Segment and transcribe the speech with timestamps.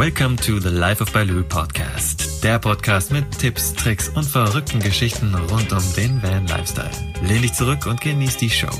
[0.00, 2.42] Welcome to the Life of Baloo Podcast.
[2.42, 6.88] Der Podcast mit Tipps, Tricks und verrückten Geschichten rund um den Van Lifestyle.
[7.22, 8.70] Lehn dich zurück und genieß die Show.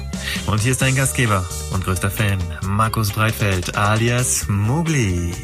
[0.47, 5.35] Und hier ist dein Gastgeber und größter Fan, Markus Breitfeld alias Mugli.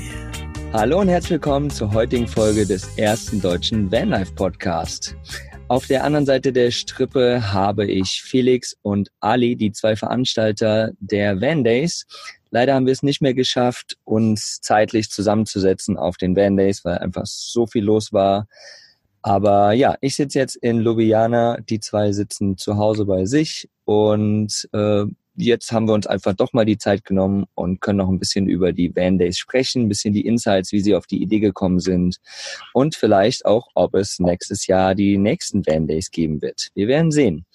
[0.73, 5.15] Hallo und herzlich willkommen zur heutigen Folge des ersten deutschen Vanlife Podcast.
[5.69, 11.39] Auf der anderen Seite der Strippe habe ich Felix und Ali, die zwei Veranstalter der
[11.39, 12.07] Van Days.
[12.51, 16.99] Leider haben wir es nicht mehr geschafft, uns zeitlich zusammenzusetzen auf den Van Days, weil
[16.99, 18.47] einfach so viel los war.
[19.23, 24.69] Aber ja, ich sitze jetzt in Ljubljana, die zwei sitzen zu Hause bei sich und
[24.73, 25.05] äh,
[25.37, 28.49] jetzt haben wir uns einfach doch mal die Zeit genommen und können noch ein bisschen
[28.49, 31.81] über die Van Days sprechen, ein bisschen die Insights, wie sie auf die Idee gekommen
[31.81, 32.19] sind
[32.73, 36.69] und vielleicht auch, ob es nächstes Jahr die nächsten Van Days geben wird.
[36.75, 37.47] Wir werden sehen.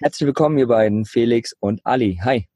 [0.00, 2.20] Herzlich willkommen, ihr beiden, Felix und Ali.
[2.22, 2.51] Hi.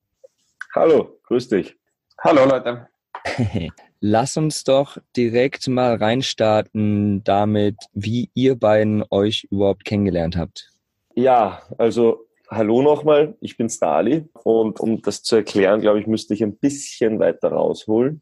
[0.77, 1.75] Hallo, grüß dich.
[2.23, 2.87] Hallo Leute.
[4.01, 10.71] Lass uns doch direkt mal reinstarten damit, wie ihr beiden euch überhaupt kennengelernt habt.
[11.15, 16.35] Ja, also hallo nochmal, ich bin Stali und um das zu erklären, glaube ich, müsste
[16.35, 18.21] ich ein bisschen weiter rausholen.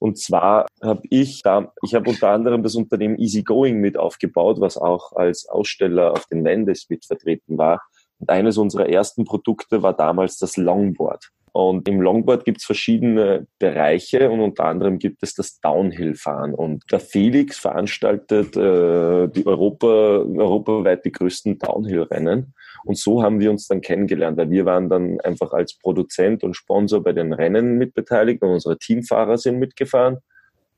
[0.00, 4.76] Und zwar habe ich da, ich habe unter anderem das Unternehmen Easygoing mit aufgebaut, was
[4.76, 7.82] auch als Aussteller auf den Wendes mit vertreten war.
[8.18, 11.30] Und eines unserer ersten Produkte war damals das Longboard.
[11.56, 16.52] Und im Longboard gibt es verschiedene Bereiche und unter anderem gibt es das Downhill-Fahren.
[16.52, 22.54] Und der Felix veranstaltet äh, die Europa, europaweit die größten Downhill-Rennen.
[22.84, 26.56] Und so haben wir uns dann kennengelernt, weil wir waren dann einfach als Produzent und
[26.56, 30.18] Sponsor bei den Rennen mitbeteiligt und unsere Teamfahrer sind mitgefahren.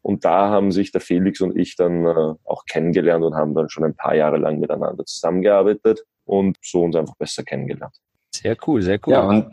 [0.02, 3.70] Und da haben sich der Felix und ich dann äh, auch kennengelernt und haben dann
[3.70, 7.96] schon ein paar Jahre lang miteinander zusammengearbeitet und so uns einfach besser kennengelernt.
[8.30, 9.14] Sehr cool, sehr cool.
[9.14, 9.46] Ja, und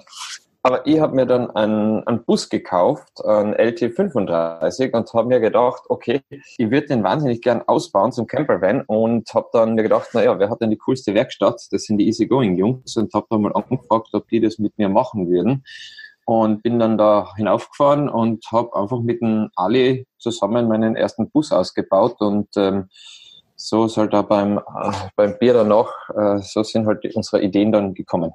[0.65, 5.83] aber ich habe mir dann einen, einen Bus gekauft, einen LT35 und habe mir gedacht,
[5.89, 10.39] okay, ich würde den wahnsinnig gern ausbauen zum Campervan und habe dann mir gedacht, naja,
[10.39, 11.67] wer hat denn die coolste Werkstatt?
[11.71, 14.87] Das sind die Easygoing Jungs und habe dann mal angefragt, ob die das mit mir
[14.87, 15.65] machen würden
[16.25, 21.51] und bin dann da hinaufgefahren und habe einfach mit dem Ali zusammen meinen ersten Bus
[21.51, 22.89] ausgebaut und ähm,
[23.57, 27.73] so ist halt da beim, äh, beim Bier danach, äh, so sind halt unsere Ideen
[27.73, 28.31] dann gekommen.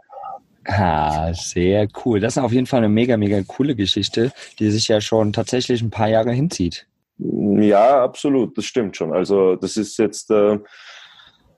[0.70, 2.20] Ah, sehr cool.
[2.20, 5.80] Das ist auf jeden Fall eine mega, mega coole Geschichte, die sich ja schon tatsächlich
[5.80, 6.86] ein paar Jahre hinzieht.
[7.18, 9.14] Ja, absolut, das stimmt schon.
[9.14, 10.58] Also das ist jetzt, äh,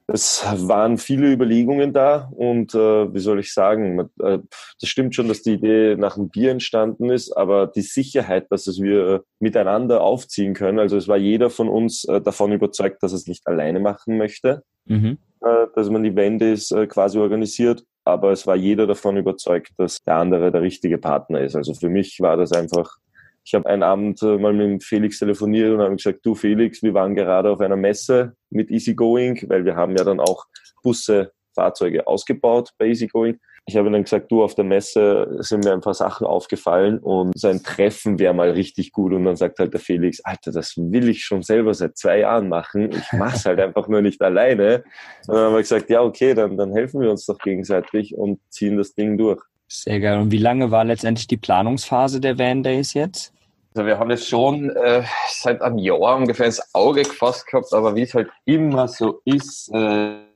[0.06, 4.38] es waren viele Überlegungen da und äh, wie soll ich sagen, äh,
[4.80, 8.68] das stimmt schon, dass die Idee nach dem Bier entstanden ist, aber die Sicherheit, dass
[8.68, 13.12] es wir miteinander aufziehen können, also es war jeder von uns äh, davon überzeugt, dass
[13.12, 15.18] es nicht alleine machen möchte, mhm.
[15.40, 19.72] äh, dass man die Wende ist äh, quasi organisiert aber es war jeder davon überzeugt,
[19.76, 21.56] dass der andere der richtige Partner ist.
[21.56, 22.96] Also für mich war das einfach,
[23.44, 26.94] ich habe einen Abend äh, mal mit Felix telefoniert und habe gesagt, du Felix, wir
[26.94, 30.46] waren gerade auf einer Messe mit Easygoing, weil wir haben ja dann auch
[30.82, 33.38] Busse, Fahrzeuge ausgebaut bei Easygoing.
[33.70, 37.30] Ich habe dann gesagt, du, auf der Messe sind mir ein paar Sachen aufgefallen und
[37.38, 39.12] so ein Treffen wäre mal richtig gut.
[39.12, 42.48] Und dann sagt halt der Felix, Alter, das will ich schon selber seit zwei Jahren
[42.48, 42.90] machen.
[42.90, 44.82] Ich mache es halt einfach nur nicht alleine.
[45.28, 48.40] Und dann haben wir gesagt, ja, okay, dann, dann helfen wir uns doch gegenseitig und
[48.48, 49.40] ziehen das Ding durch.
[49.68, 50.18] Sehr geil.
[50.18, 53.32] Und wie lange war letztendlich die Planungsphase der Van Days jetzt?
[53.72, 57.94] Also wir haben es schon äh, seit einem Jahr ungefähr ins Auge gefasst gehabt, aber
[57.94, 60.29] wie es halt immer so ist, äh,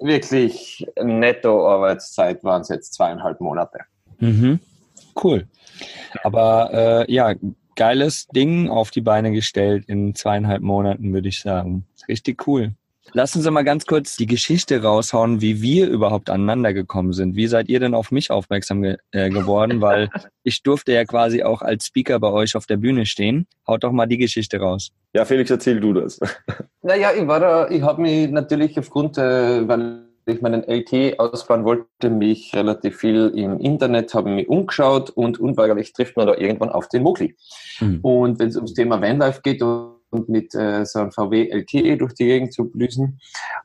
[0.00, 3.80] wirklich Netto-Arbeitszeit waren es jetzt zweieinhalb Monate.
[4.18, 4.60] Mhm.
[5.22, 5.46] Cool.
[6.22, 7.34] Aber äh, ja,
[7.76, 11.86] geiles Ding auf die Beine gestellt in zweieinhalb Monaten, würde ich sagen.
[12.08, 12.74] Richtig cool.
[13.12, 17.36] Lassen Sie mal ganz kurz die Geschichte raushauen, wie wir überhaupt aneinander gekommen sind.
[17.36, 19.80] Wie seid ihr denn auf mich aufmerksam ge äh, geworden?
[19.80, 20.08] Weil
[20.42, 23.46] ich durfte ja quasi auch als Speaker bei euch auf der Bühne stehen.
[23.68, 24.90] Haut doch mal die Geschichte raus.
[25.14, 26.18] Ja, Felix, erzähl du das.
[26.86, 31.64] Naja, ich war da, ich habe mich natürlich aufgrund, äh, weil ich meinen LT ausbauen
[31.64, 36.68] wollte, mich relativ viel im Internet, habe mich umgeschaut und unweigerlich trifft man da irgendwann
[36.68, 37.36] auf den Mogli.
[37.80, 38.00] Mhm.
[38.02, 39.93] Und wenn es ums Thema Vanlife geht und
[40.26, 43.20] mit äh, so einem VW LTE durch die Gegend zu blüsen.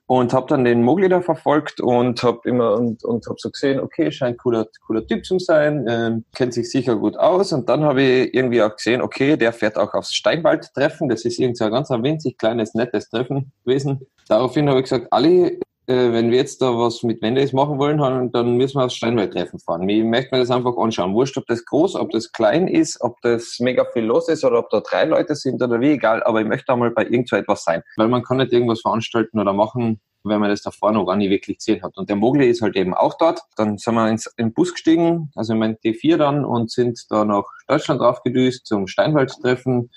[0.07, 3.79] Und habe dann den Mogli da verfolgt und habe immer und, und habe so gesehen,
[3.79, 7.53] okay, scheint cooler cooler Typ zu sein, äh, kennt sich sicher gut aus.
[7.53, 11.39] Und dann habe ich irgendwie auch gesehen, okay, der fährt auch aufs Steinwald-Treffen, das ist
[11.39, 14.01] irgendwie so ein ganz winzig kleines nettes Treffen gewesen.
[14.27, 18.31] Daraufhin habe ich gesagt, Ali, äh, wenn wir jetzt da was mit Wendays machen wollen,
[18.31, 19.89] dann müssen wir aufs Steinwaldtreffen fahren.
[19.89, 21.15] Ich möchte mir das einfach anschauen.
[21.15, 24.59] Wurscht, ob das groß, ob das klein ist, ob das mega viel los ist oder
[24.59, 26.21] ob da drei Leute sind oder wie, egal.
[26.23, 27.81] Aber ich möchte einmal bei irgendwo etwas sein.
[27.97, 31.29] Weil man kann nicht irgendwas veranstalten oder machen, wenn man das davor noch gar nicht
[31.29, 31.97] wirklich gesehen hat.
[31.97, 33.41] Und der Mogli ist halt eben auch dort.
[33.55, 37.05] Dann sind wir ins, in den Bus gestiegen, also in mein T4 dann, und sind
[37.09, 39.89] da nach Deutschland aufgedüst zum Steinwaldtreffen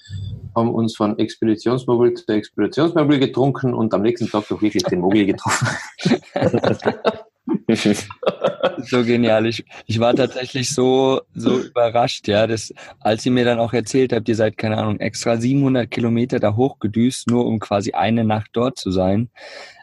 [0.54, 5.26] haben uns von Expeditionsmobil zu Expeditionsmobil getrunken und am nächsten Tag doch wirklich den Mogli
[5.26, 5.68] getroffen.
[8.84, 9.46] so genial.
[9.46, 14.12] Ich, ich war tatsächlich so, so überrascht, ja, dass, als ihr mir dann auch erzählt
[14.12, 18.50] habt, ihr seid, keine Ahnung, extra 700 Kilometer da hochgedüst, nur um quasi eine Nacht
[18.52, 19.30] dort zu sein,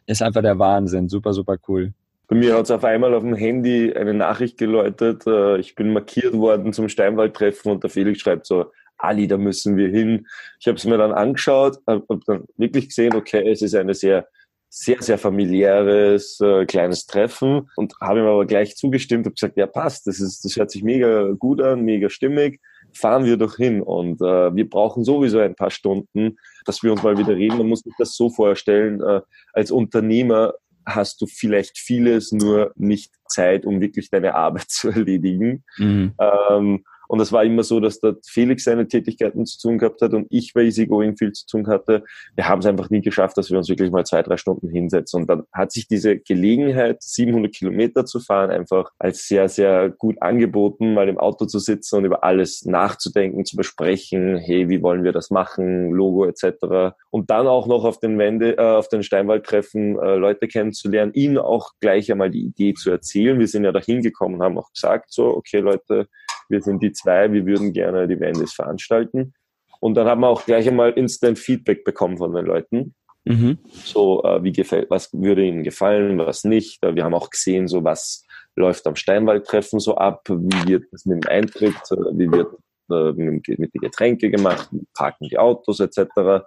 [0.09, 1.09] ist einfach der Wahnsinn.
[1.09, 1.93] Super, super cool.
[2.27, 5.25] Bei mir hat es auf einmal auf dem Handy eine Nachricht geläutet.
[5.25, 9.77] Äh, ich bin markiert worden zum Steinwaldtreffen und der Felix schreibt so, Ali, da müssen
[9.77, 10.27] wir hin.
[10.59, 14.27] Ich habe es mir dann angeschaut, habe dann wirklich gesehen, okay, es ist eine sehr
[14.69, 19.65] sehr, sehr familiäres äh, kleines Treffen und habe ihm aber gleich zugestimmt und gesagt, ja
[19.65, 22.61] passt, das, ist, das hört sich mega gut an, mega stimmig,
[22.93, 27.03] fahren wir doch hin und äh, wir brauchen sowieso ein paar Stunden, dass wir uns
[27.03, 27.57] mal wieder reden.
[27.57, 29.21] Man muss sich das so vorstellen, äh,
[29.53, 30.53] als Unternehmer
[30.85, 35.63] hast du vielleicht vieles, nur nicht Zeit, um wirklich deine Arbeit zu erledigen.
[35.77, 36.13] Mhm.
[36.19, 40.13] Ähm, und es war immer so, dass der Felix seine Tätigkeiten zu tun gehabt hat
[40.13, 42.03] und ich bei Easygoing viel zu tun hatte.
[42.35, 45.21] Wir haben es einfach nie geschafft, dass wir uns wirklich mal zwei, drei Stunden hinsetzen.
[45.21, 50.21] Und dann hat sich diese Gelegenheit, 700 Kilometer zu fahren, einfach als sehr, sehr gut
[50.21, 54.37] angeboten, mal im Auto zu sitzen und über alles nachzudenken, zu besprechen.
[54.37, 55.89] Hey, wie wollen wir das machen?
[55.89, 56.93] Logo etc.
[57.09, 61.39] Und dann auch noch auf den Wände, äh, auf den Steinwaldtreffen äh, Leute kennenzulernen, ihnen
[61.39, 63.39] auch gleich einmal die Idee zu erzählen.
[63.39, 66.07] Wir sind ja da hingekommen und haben auch gesagt, so, okay Leute,
[66.49, 69.33] wir sind die zwei, wir würden gerne die Wendes veranstalten.
[69.79, 72.95] Und dann haben wir auch gleich einmal Instant Feedback bekommen von den Leuten.
[73.25, 73.59] Mhm.
[73.71, 76.83] So, äh, wie gefällt, was würde ihnen gefallen, was nicht.
[76.83, 78.25] Äh, wir haben auch gesehen, so was
[78.55, 82.53] läuft am Steinwaldtreffen so ab, wie wird es mit dem Eintritt, äh, wie wird
[82.91, 86.43] äh, mit, mit den Getränke gemacht, parken die Autos etc.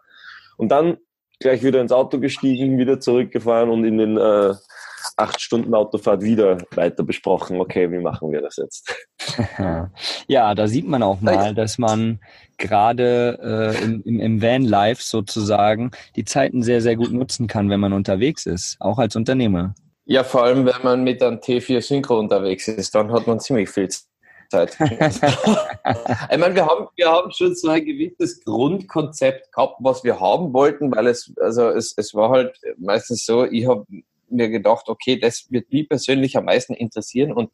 [0.57, 0.99] Und dann
[1.41, 4.55] gleich wieder ins Auto gestiegen, wieder zurückgefahren und in den äh,
[5.17, 8.95] acht Stunden Autofahrt wieder weiter besprochen, okay, wie machen wir das jetzt?
[10.27, 12.21] Ja, da sieht man auch mal, dass man
[12.59, 17.81] gerade äh, im, im, im Van-Life sozusagen die Zeiten sehr, sehr gut nutzen kann, wenn
[17.81, 19.75] man unterwegs ist, auch als Unternehmer.
[20.05, 23.71] Ja, vor allem, wenn man mit einem T4 Synchro unterwegs ist, dann hat man ziemlich
[23.71, 23.89] viel
[24.53, 24.77] Zeit.
[24.81, 30.53] ich meine, wir haben, wir haben schon so ein gewisses Grundkonzept gehabt, was wir haben
[30.53, 33.85] wollten, weil es, also es, es war halt meistens so, ich habe
[34.33, 37.33] mir gedacht, okay, das wird mich persönlich am meisten interessieren.
[37.33, 37.51] Und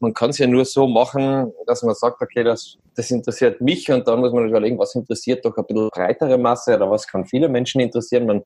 [0.00, 3.90] man kann es ja nur so machen, dass man sagt, okay, das, das interessiert mich.
[3.90, 7.26] Und dann muss man überlegen, was interessiert doch ein bisschen breitere Masse oder was kann
[7.26, 8.26] viele Menschen interessieren.
[8.26, 8.42] Man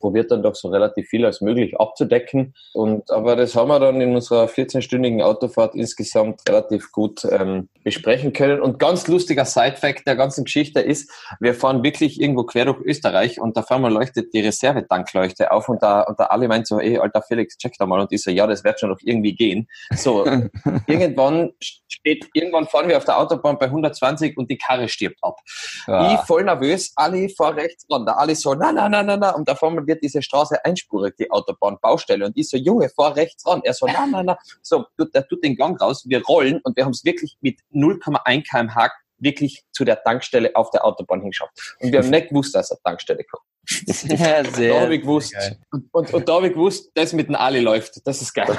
[0.00, 2.54] probiert dann doch so relativ viel als möglich abzudecken.
[2.72, 8.32] Und aber das haben wir dann in unserer 14-stündigen Autofahrt insgesamt relativ gut ähm, besprechen
[8.32, 8.60] können.
[8.60, 11.10] Und ganz lustiger Side-Fact der ganzen Geschichte ist,
[11.40, 15.68] wir fahren wirklich irgendwo quer durch Österreich und da fahren wir leuchtet die Reservetankleuchte auf
[15.68, 18.00] und da, und da alle meint so, ey, alter Felix, check da mal.
[18.00, 19.68] Und ich so, ja, das wird schon noch irgendwie gehen.
[19.94, 20.24] So,
[20.86, 25.38] irgendwann steht, irgendwann fahren wir auf der Autobahn bei 120 und die Karre stirbt ab.
[25.86, 26.14] Ja.
[26.14, 28.06] Ich voll nervös, alle fahr rechts ran.
[28.06, 29.30] Da alle so, na, na, na, na, na.
[29.30, 32.26] Und da vorne wird diese Straße einspurig, die Autobahn, Baustelle.
[32.26, 33.60] Und ich so, Junge, fahr rechts ran.
[33.64, 34.38] Er so, na, na, na.
[34.62, 36.04] So, der tut den Gang raus.
[36.06, 40.70] Wir rollen und wir haben es wirklich mit 0,1 kmh wirklich zu der Tankstelle auf
[40.70, 41.76] der Autobahn hingeschafft.
[41.80, 43.44] Und wir haben nicht gewusst, dass eine Tankstelle kommt.
[43.86, 44.74] Sehr, sehr.
[44.74, 45.34] Da habe ich gewusst.
[45.70, 48.06] Und, und, und, da habe ich gewusst, das mit dem Ali läuft.
[48.06, 48.46] Das ist geil.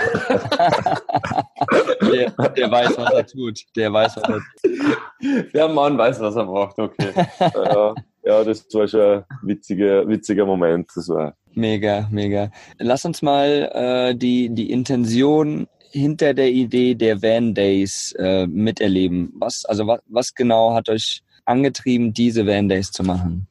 [2.01, 3.59] der, der, weiß, was er tut.
[3.75, 5.53] Der weiß, was er tut.
[5.53, 6.79] Der Mann weiß, was er braucht.
[6.79, 7.11] Okay.
[7.39, 7.93] ja,
[8.23, 10.89] ja, das war schon ein witziger, witziger Moment.
[10.95, 11.35] Das war.
[11.53, 12.51] Mega, mega.
[12.79, 19.31] Lass uns mal äh, die, die Intention hinter der Idee der Van Days äh, miterleben.
[19.35, 23.47] Was, also was, was genau hat euch angetrieben, diese Van Days zu machen?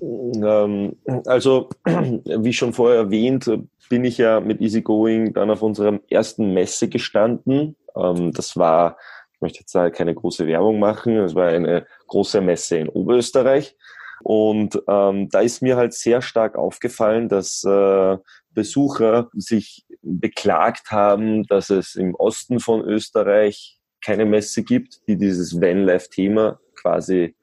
[0.00, 3.50] Ähm, also, wie schon vorher erwähnt,
[3.88, 7.76] bin ich ja mit Easygoing dann auf unserem ersten Messe gestanden.
[7.96, 8.96] Ähm, das war,
[9.32, 13.76] ich möchte jetzt keine große Werbung machen, es war eine große Messe in Oberösterreich.
[14.22, 18.16] Und ähm, da ist mir halt sehr stark aufgefallen, dass äh,
[18.50, 25.60] Besucher sich beklagt haben, dass es im Osten von Österreich keine Messe gibt, die dieses
[25.60, 27.36] Vanlife-Thema quasi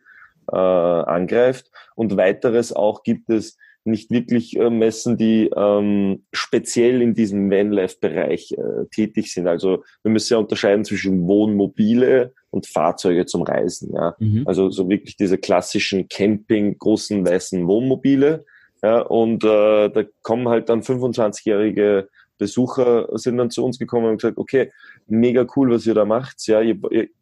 [0.51, 1.71] äh, angreift.
[1.95, 8.53] Und weiteres auch gibt es nicht wirklich äh, Messen, die ähm, speziell in diesem Vanlife-Bereich
[8.53, 9.47] äh, tätig sind.
[9.47, 13.93] Also wir müssen ja unterscheiden zwischen Wohnmobile und Fahrzeuge zum Reisen.
[13.93, 14.15] Ja?
[14.17, 14.43] Mhm.
[14.47, 18.45] Also so wirklich diese klassischen Camping, großen weißen Wohnmobile.
[18.81, 19.01] Ja?
[19.01, 24.37] Und äh, da kommen halt dann 25-jährige Besucher sind dann zu uns gekommen und gesagt,
[24.37, 24.71] okay,
[25.07, 26.47] mega cool, was ihr da macht.
[26.47, 26.77] Ja, ihr,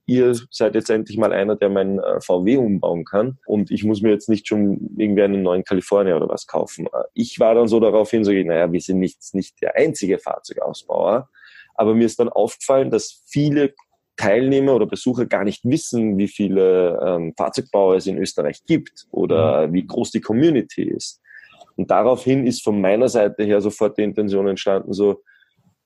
[0.05, 4.01] ihr seid jetzt endlich mal einer, der mein äh, VW umbauen kann und ich muss
[4.01, 6.87] mir jetzt nicht schon irgendwie einen neuen California oder was kaufen.
[7.13, 11.29] Ich war dann so darauf hin, so, naja, wir sind nicht, nicht der einzige Fahrzeugausbauer,
[11.75, 13.73] aber mir ist dann aufgefallen, dass viele
[14.15, 19.67] Teilnehmer oder Besucher gar nicht wissen, wie viele ähm, Fahrzeugbauer es in Österreich gibt oder
[19.67, 19.73] mhm.
[19.73, 21.19] wie groß die Community ist.
[21.75, 25.23] Und daraufhin ist von meiner Seite her sofort die Intention entstanden, so,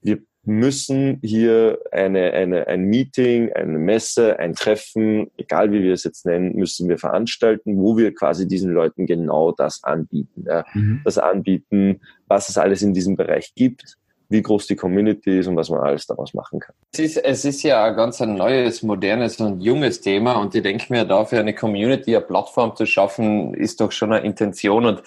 [0.01, 6.06] wir müssen hier eine, eine, ein Meeting, eine Messe, ein Treffen, egal wie wir es
[6.06, 10.46] jetzt nennen, müssen wir veranstalten, wo wir quasi diesen Leuten genau das anbieten.
[10.48, 10.66] Ja.
[10.74, 11.01] Mhm.
[11.04, 13.98] Das anbieten, was es alles in diesem Bereich gibt
[14.30, 16.76] wie groß die Community ist und was man alles daraus machen kann.
[16.94, 20.64] Es ist, es ist ja ein ganz ein neues, modernes und junges Thema und ich
[20.64, 25.02] denke mir, dafür eine Community, eine Plattform zu schaffen, ist doch schon eine Intention und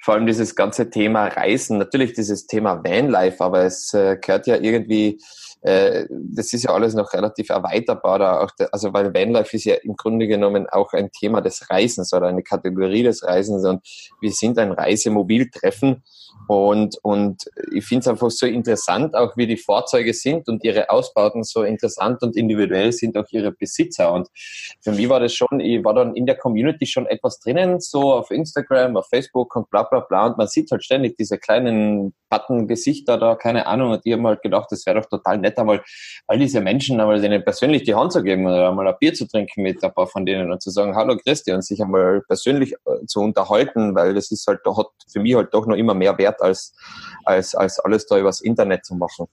[0.00, 4.56] vor allem dieses ganze Thema Reisen, natürlich dieses Thema Vanlife, aber es äh, gehört ja
[4.56, 5.20] irgendwie
[5.62, 8.42] äh, das ist ja alles noch relativ erweiterbar.
[8.42, 12.12] Auch der, also weil Vanlife ist ja im Grunde genommen auch ein Thema des Reisens
[12.12, 13.86] oder eine Kategorie des Reisens und
[14.20, 16.02] wir sind ein Reisemobiltreffen
[16.48, 20.90] und, und ich finde es einfach so interessant, auch wie die Fahrzeuge sind und ihre
[20.90, 24.12] Ausbauten so interessant und individuell sind auch ihre Besitzer.
[24.12, 24.28] Und
[24.80, 28.14] für mich war das schon, ich war dann in der Community schon etwas drinnen, so
[28.14, 30.26] auf Instagram, auf Facebook und bla bla bla.
[30.26, 33.90] Und man sieht halt ständig diese kleinen Button-Gesichter da, keine Ahnung.
[33.90, 35.82] Und die haben halt gedacht, das wäre doch total nett, einmal
[36.26, 39.26] all diese Menschen einmal denen persönlich die Hand zu geben oder einmal ein Bier zu
[39.26, 42.72] trinken mit ein paar von denen und zu sagen, hallo Christi und sich einmal persönlich
[42.72, 46.16] äh, zu unterhalten, weil das ist halt, hat für mich halt doch noch immer mehr
[46.16, 46.74] Wert als,
[47.24, 49.26] als, als alles da übers Internet zu machen.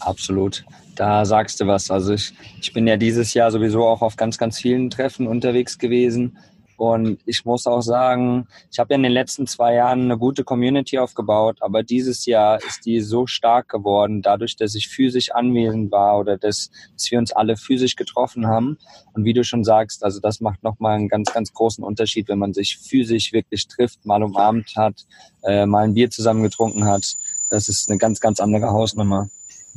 [0.00, 0.64] Absolut.
[0.94, 1.90] Da sagst du was.
[1.90, 5.78] Also ich, ich bin ja dieses Jahr sowieso auch auf ganz, ganz vielen Treffen unterwegs
[5.78, 6.38] gewesen
[6.76, 10.44] und ich muss auch sagen, ich habe ja in den letzten zwei Jahren eine gute
[10.44, 15.90] Community aufgebaut, aber dieses Jahr ist die so stark geworden, dadurch, dass ich physisch anwesend
[15.90, 18.78] war oder dass, dass wir uns alle physisch getroffen haben.
[19.14, 22.38] Und wie du schon sagst, also das macht nochmal einen ganz, ganz großen Unterschied, wenn
[22.38, 25.06] man sich physisch wirklich trifft, mal umarmt hat,
[25.44, 27.16] äh, mal ein Bier zusammen getrunken hat.
[27.50, 29.28] Das ist eine ganz, ganz andere Hausnummer.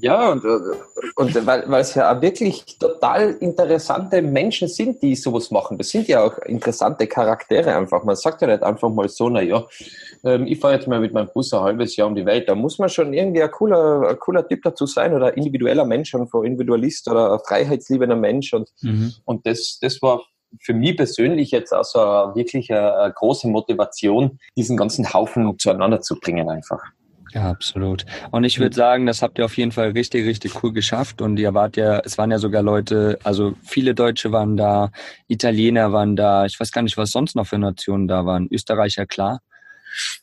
[0.02, 0.44] Ja, und,
[1.16, 5.78] und weil, weil es ja auch wirklich total interessante Menschen sind, die sowas machen.
[5.78, 8.04] Das sind ja auch interessante Charaktere einfach.
[8.04, 9.66] Man sagt ja nicht einfach mal so, na ja,
[10.24, 12.48] ähm, ich fahre jetzt mal mit meinem Bus ein halbes Jahr um die Welt.
[12.48, 16.14] Da muss man schon irgendwie ein cooler, ein cooler Typ dazu sein oder individueller Mensch,
[16.14, 18.54] ein Individualist oder ein freiheitsliebender Mensch.
[18.54, 19.14] Und, mhm.
[19.26, 20.22] und das, das war
[20.62, 26.02] für mich persönlich jetzt auch so wirklich eine, eine große Motivation, diesen ganzen Haufen zueinander
[26.02, 26.82] zu bringen einfach.
[27.34, 28.06] Ja, absolut.
[28.32, 31.22] Und ich würde sagen, das habt ihr auf jeden Fall richtig, richtig cool geschafft.
[31.22, 34.92] Und ihr wart ja, es waren ja sogar Leute, also viele Deutsche waren da,
[35.28, 38.48] Italiener waren da, ich weiß gar nicht, was sonst noch für Nationen da waren.
[38.52, 39.42] Österreicher, klar.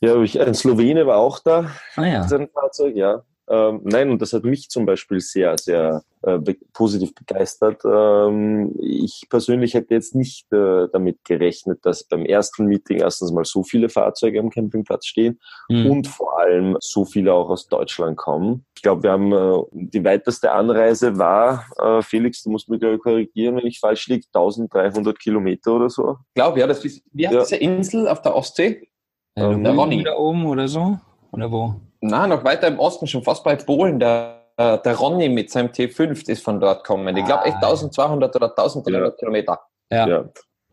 [0.01, 1.71] Ja, ein Slowene war auch da.
[1.97, 2.27] Ah ja.
[2.27, 3.23] Fahrzeug, ja.
[3.49, 7.83] Ähm, nein, und das hat mich zum Beispiel sehr, sehr äh, be positiv begeistert.
[7.85, 13.45] Ähm, ich persönlich hätte jetzt nicht äh, damit gerechnet, dass beim ersten Meeting erstens mal
[13.45, 15.39] so viele Fahrzeuge am Campingplatz stehen
[15.69, 15.91] mhm.
[15.91, 18.65] und vor allem so viele auch aus Deutschland kommen.
[18.75, 22.99] Ich glaube, wir haben äh, die weiteste Anreise war, äh, Felix, du musst mich glaube
[22.99, 26.17] korrigieren, wenn ich falsch liege, 1300 Kilometer oder so.
[26.31, 27.43] Ich glaube, ja, das ist, wie heißt ja.
[27.43, 28.89] diese Insel auf der Ostsee?
[29.37, 30.03] Ähm, der Ronny.
[30.03, 30.99] Da oben oder so?
[31.31, 31.75] Oder wo?
[32.01, 35.69] Na, noch weiter im Osten, schon fast bei Polen, der, äh, der Ronny mit seinem
[35.69, 37.17] T5 ist von dort kommen.
[37.17, 38.37] Ich glaube echt 1200 ah.
[38.37, 39.11] oder 1300 ja.
[39.19, 39.61] Kilometer.
[39.91, 40.09] Ja.
[40.09, 40.25] ja.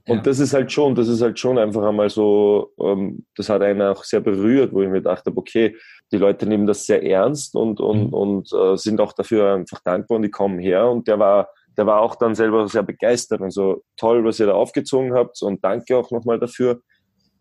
[0.06, 0.24] Und ja.
[0.24, 3.82] das ist halt schon, das ist halt schon einfach einmal so, ähm, das hat einen
[3.82, 5.78] auch sehr berührt, wo ich mir dachte, okay,
[6.12, 8.14] die Leute nehmen das sehr ernst und, und, mhm.
[8.14, 10.90] und äh, sind auch dafür einfach dankbar und die kommen her.
[10.90, 14.48] Und der war, der war auch dann selber sehr begeistert und so toll, was ihr
[14.48, 16.82] da aufgezogen habt und danke auch nochmal dafür.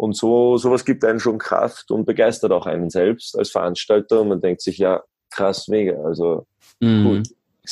[0.02, 4.30] Und so sowas gibt einen schon Kraft und begeistert auch einen selbst als Veranstalter und
[4.30, 6.44] man denkt sich, ja, krass, mega, also
[6.80, 7.06] mhm.
[7.06, 7.23] cool.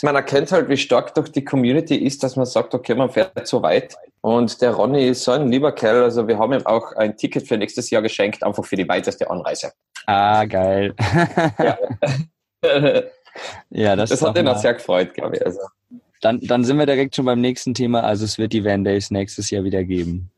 [0.03, 3.49] Man erkennt halt, wie stark doch die Community ist, dass man sagt, okay, man fährt
[3.49, 3.97] so weit.
[4.21, 6.05] Und der Ronny ist so ein lieber Kerl.
[6.05, 9.29] Also wir haben ihm auch ein Ticket für nächstes Jahr geschenkt, einfach für die weiteste
[9.29, 9.73] Anreise.
[10.07, 10.95] Ah, geil.
[11.59, 11.79] ja.
[13.71, 15.45] ja, das, das hat ihn auch sehr gefreut, glaube ich.
[15.45, 15.59] Also.
[16.21, 18.05] Dann, dann sind wir direkt schon beim nächsten Thema.
[18.05, 20.31] Also es wird die Van Days nächstes Jahr wieder geben.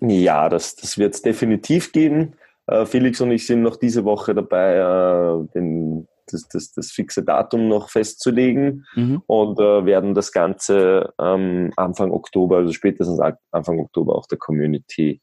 [0.00, 2.34] Ja, das, das wird es definitiv geben.
[2.66, 7.22] Äh, Felix und ich sind noch diese Woche dabei, äh, den, das, das, das fixe
[7.22, 9.22] Datum noch festzulegen mhm.
[9.26, 15.20] und äh, werden das Ganze ähm, Anfang Oktober, also spätestens Anfang Oktober auch der Community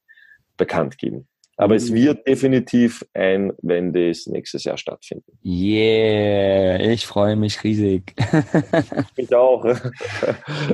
[0.55, 1.27] bekannt geben.
[1.55, 1.95] Aber es mhm.
[1.95, 5.37] wird definitiv ein wenn das nächstes Jahr stattfinden.
[5.45, 8.15] Yeah, ich freue mich riesig.
[9.15, 9.63] ich auch.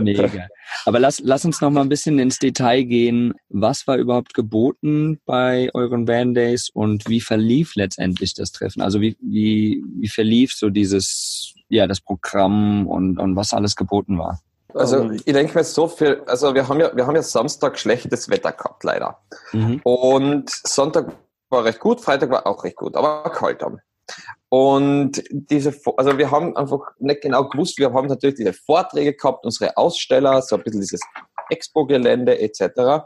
[0.02, 0.48] Mega.
[0.86, 3.34] Aber lass, lass uns noch mal ein bisschen ins Detail gehen.
[3.50, 8.82] Was war überhaupt geboten bei euren Days und wie verlief letztendlich das Treffen?
[8.82, 14.18] Also wie, wie, wie verlief so dieses, ja, das Programm und, und was alles geboten
[14.18, 14.40] war?
[14.74, 15.14] Also ähm.
[15.14, 18.52] ich denke mir so viel, also wir haben ja, wir haben ja Samstag schlechtes Wetter
[18.52, 19.20] gehabt, leider.
[19.52, 19.82] Mhm.
[19.84, 21.12] Und Sonntag
[21.50, 23.80] war recht gut, Freitag war auch recht gut, aber kalt am.
[24.50, 29.46] Und diese, also wir haben einfach nicht genau gewusst, wir haben natürlich diese Vorträge gehabt,
[29.46, 31.02] unsere Aussteller, so ein bisschen dieses
[31.50, 33.06] Expo-Gelände etc.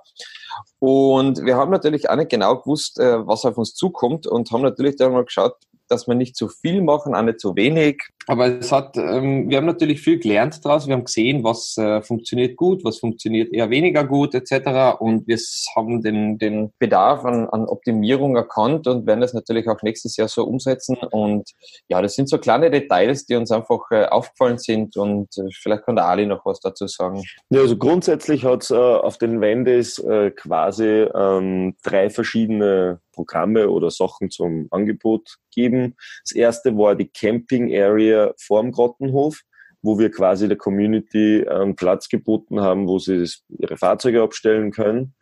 [0.80, 4.62] Und wir haben natürlich auch nicht genau gewusst, äh, was auf uns zukommt und haben
[4.62, 5.56] natürlich dann mal geschaut,
[5.90, 8.02] dass wir nicht zu viel machen, auch nicht zu wenig.
[8.28, 10.88] Aber es hat, ähm, wir haben natürlich viel gelernt daraus.
[10.88, 15.00] Wir haben gesehen, was äh, funktioniert gut, was funktioniert eher weniger gut etc.
[15.00, 15.38] Und wir
[15.76, 20.28] haben den, den Bedarf an, an Optimierung erkannt und werden das natürlich auch nächstes Jahr
[20.28, 20.98] so umsetzen.
[21.12, 21.52] Und
[21.90, 24.96] ja, das sind so kleine Details, die uns einfach äh, aufgefallen sind.
[24.96, 27.24] Und äh, vielleicht kann der Ali noch was dazu sagen.
[27.50, 33.70] Ja, also grundsätzlich hat es äh, auf den Wendes äh, quasi ähm, drei verschiedene Programme
[33.70, 35.96] oder Sachen zum Angebot geben.
[36.24, 39.42] Das erste war die Camping Area vorm Grottenhof,
[39.82, 43.26] wo wir quasi der Community einen Platz geboten haben, wo sie
[43.60, 45.14] ihre Fahrzeuge abstellen können.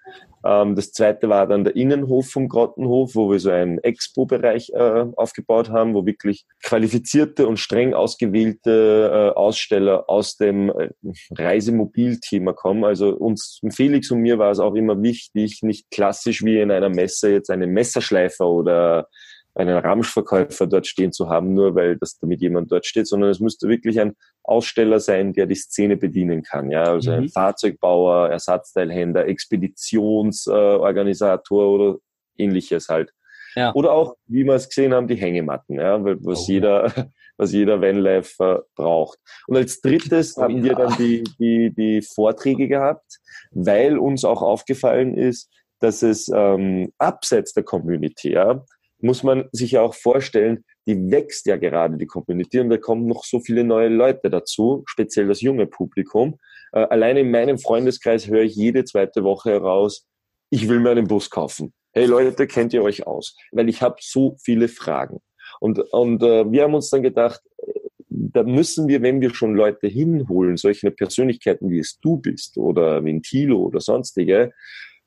[0.44, 5.06] Ähm, das zweite war dann der Innenhof vom Grottenhof, wo wir so einen Expo-Bereich äh,
[5.16, 10.90] aufgebaut haben, wo wirklich qualifizierte und streng ausgewählte äh, Aussteller aus dem äh,
[11.32, 12.84] Reisemobilthema kommen.
[12.84, 16.90] Also uns, Felix und mir war es auch immer wichtig, nicht klassisch wie in einer
[16.90, 19.08] Messe jetzt einen Messerschleifer oder
[19.54, 23.40] einen Ramschverkäufer dort stehen zu haben, nur weil das damit jemand dort steht, sondern es
[23.40, 26.72] müsste wirklich ein Aussteller sein, der die Szene bedienen kann.
[26.72, 27.18] Ja, also mhm.
[27.18, 31.98] ein Fahrzeugbauer, Ersatzteilhändler, Expeditionsorganisator äh, oder
[32.38, 33.12] ähnliches halt.
[33.56, 33.74] Ja.
[33.74, 36.48] Oder auch, wie wir es gesehen haben, die Hängematten, ja, was oh.
[36.48, 39.20] jeder, was jeder Vanlife braucht.
[39.48, 40.64] Und als drittes oh, haben ja.
[40.64, 43.20] wir dann die, die, die Vorträge gehabt,
[43.52, 48.64] weil uns auch aufgefallen ist, dass es ähm, abseits der Community, ja,
[49.04, 53.08] muss man sich ja auch vorstellen, die wächst ja gerade, die Community, und da kommen
[53.08, 56.38] noch so viele neue Leute dazu, speziell das junge Publikum.
[56.72, 60.08] Äh, alleine in meinem Freundeskreis höre ich jede zweite Woche heraus,
[60.50, 61.74] ich will mir einen Bus kaufen.
[61.94, 63.36] Hey Leute, kennt ihr euch aus?
[63.52, 65.20] Weil ich habe so viele Fragen.
[65.60, 67.72] Und, und äh, wir haben uns dann gedacht, äh,
[68.10, 73.04] da müssen wir, wenn wir schon Leute hinholen, solche Persönlichkeiten wie es du bist oder
[73.04, 74.52] Ventilo oder sonstige,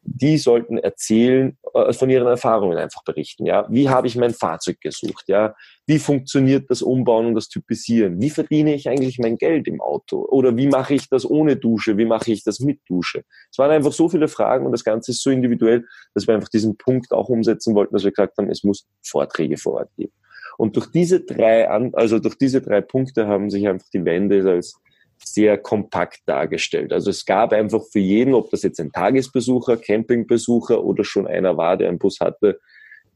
[0.06, 3.47] die sollten erzählen, äh, von ihren Erfahrungen einfach berichten.
[3.47, 5.25] Ja, wie habe ich mein Fahrzeug gesucht?
[5.28, 5.54] Ja,
[5.86, 8.21] wie funktioniert das Umbauen und das Typisieren?
[8.21, 10.25] Wie verdiene ich eigentlich mein Geld im Auto?
[10.30, 11.97] Oder wie mache ich das ohne Dusche?
[11.97, 13.25] Wie mache ich das mit Dusche?
[13.50, 16.49] Es waren einfach so viele Fragen und das Ganze ist so individuell, dass wir einfach
[16.49, 20.12] diesen Punkt auch umsetzen wollten, dass wir gesagt haben, es muss Vorträge vor Ort geben.
[20.56, 24.76] Und durch diese drei, also durch diese drei Punkte haben sich einfach die Wände als
[25.22, 26.92] sehr kompakt dargestellt.
[26.92, 31.56] Also es gab einfach für jeden, ob das jetzt ein Tagesbesucher, Campingbesucher oder schon einer
[31.56, 32.60] war, der einen Bus hatte,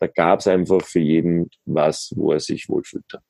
[0.01, 3.21] da gab es einfach für jeden was, wo er sich wohlfühlte.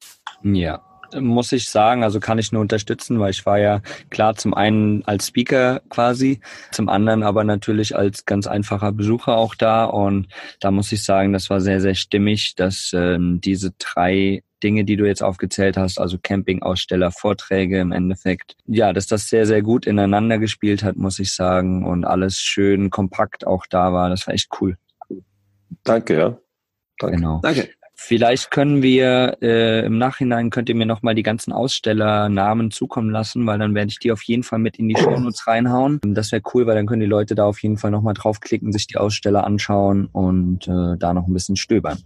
[0.43, 0.83] Ja,
[1.19, 5.05] muss ich sagen, also kann ich nur unterstützen, weil ich war ja klar zum einen
[5.05, 10.29] als Speaker quasi, zum anderen aber natürlich als ganz einfacher Besucher auch da und
[10.61, 14.97] da muss ich sagen, das war sehr, sehr stimmig, dass ähm, diese drei Dinge, die
[14.97, 18.57] du jetzt aufgezählt hast, also Campingaussteller, Vorträge im Endeffekt.
[18.67, 21.85] Ja, dass das sehr, sehr gut ineinander gespielt hat, muss ich sagen.
[21.85, 24.11] Und alles schön kompakt auch da war.
[24.11, 24.77] Das war echt cool.
[25.85, 26.39] Danke, ja.
[26.99, 27.17] Danke.
[27.17, 27.41] Genau.
[27.43, 27.69] Danke.
[28.01, 33.45] Vielleicht können wir äh, im Nachhinein könnt ihr mir nochmal die ganzen Ausstellernamen zukommen lassen,
[33.45, 35.99] weil dann werde ich die auf jeden Fall mit in die Shownotes reinhauen.
[36.05, 38.87] Das wäre cool, weil dann können die Leute da auf jeden Fall nochmal draufklicken, sich
[38.87, 41.99] die Aussteller anschauen und äh, da noch ein bisschen stöbern.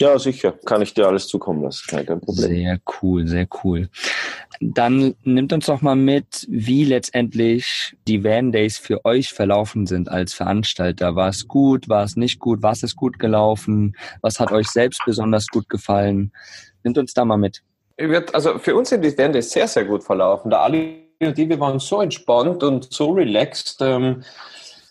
[0.00, 0.52] Ja, sicher.
[0.66, 1.84] Kann ich dir alles zukommen lassen.
[1.88, 2.34] Kein Problem.
[2.34, 3.88] Sehr cool, sehr cool.
[4.60, 10.10] Dann nimmt uns doch mal mit, wie letztendlich die Van Days für euch verlaufen sind
[10.10, 11.16] als Veranstalter.
[11.16, 11.88] War es gut?
[11.88, 12.62] War es nicht gut?
[12.62, 13.96] Was ist gut gelaufen?
[14.20, 16.30] Was hat euch selbst besonders gut gefallen?
[16.84, 17.62] Nimmt uns da mal mit.
[18.32, 20.50] Also für uns sind die Van Days sehr, sehr gut verlaufen.
[20.50, 23.78] Da Ali und die, wir waren so entspannt und so relaxed.
[23.80, 24.22] Ähm,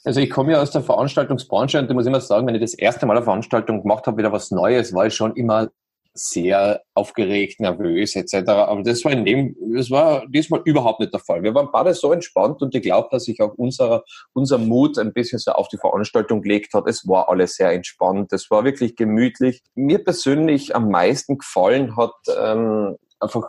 [0.05, 2.73] also ich komme ja aus der Veranstaltungsbranche und ich muss immer sagen, wenn ich das
[2.73, 5.69] erste Mal eine Veranstaltung gemacht habe, wieder was Neues, war ich schon immer
[6.17, 8.47] sehr aufgeregt, nervös etc.
[8.47, 11.43] Aber das war in dem, das war diesmal überhaupt nicht der Fall.
[11.43, 15.11] Wir waren beide so entspannt und ich glaube, dass sich auch unser, unser Mut ein
[15.11, 16.87] bisschen so auf die Veranstaltung gelegt hat.
[16.87, 18.31] Es war alles sehr entspannt.
[18.31, 19.61] Es war wirklich gemütlich.
[19.75, 23.47] Mir persönlich am meisten gefallen hat ähm, einfach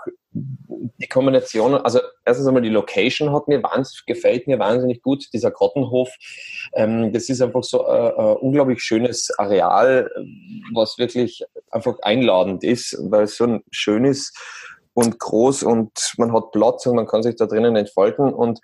[0.98, 5.50] die Kombination, also erstens einmal die Location hat mir wahnsinnig, gefällt mir wahnsinnig gut, dieser
[5.50, 6.10] Grottenhof.
[6.74, 10.10] Ähm, das ist einfach so ein, äh, ein unglaublich schönes Areal,
[10.74, 14.36] was wirklich einfach einladend ist, weil es so schön ist
[14.94, 18.32] und groß und man hat Platz und man kann sich da drinnen entfalten.
[18.32, 18.60] Und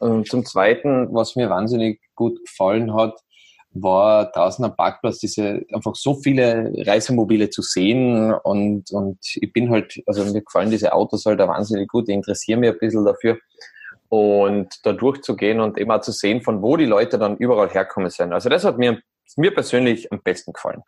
[0.00, 3.20] ähm, zum Zweiten, was mir wahnsinnig gut gefallen hat,
[3.82, 9.70] war draußen am Parkplatz diese einfach so viele Reisemobile zu sehen und, und ich bin
[9.70, 13.38] halt, also mir gefallen diese Autos halt wahnsinnig gut, ich interessiere mich ein bisschen dafür
[14.08, 18.10] und da durchzugehen und eben auch zu sehen, von wo die Leute dann überall herkommen
[18.10, 18.32] sind.
[18.32, 19.00] Also das hat mir,
[19.36, 20.82] mir persönlich am besten gefallen.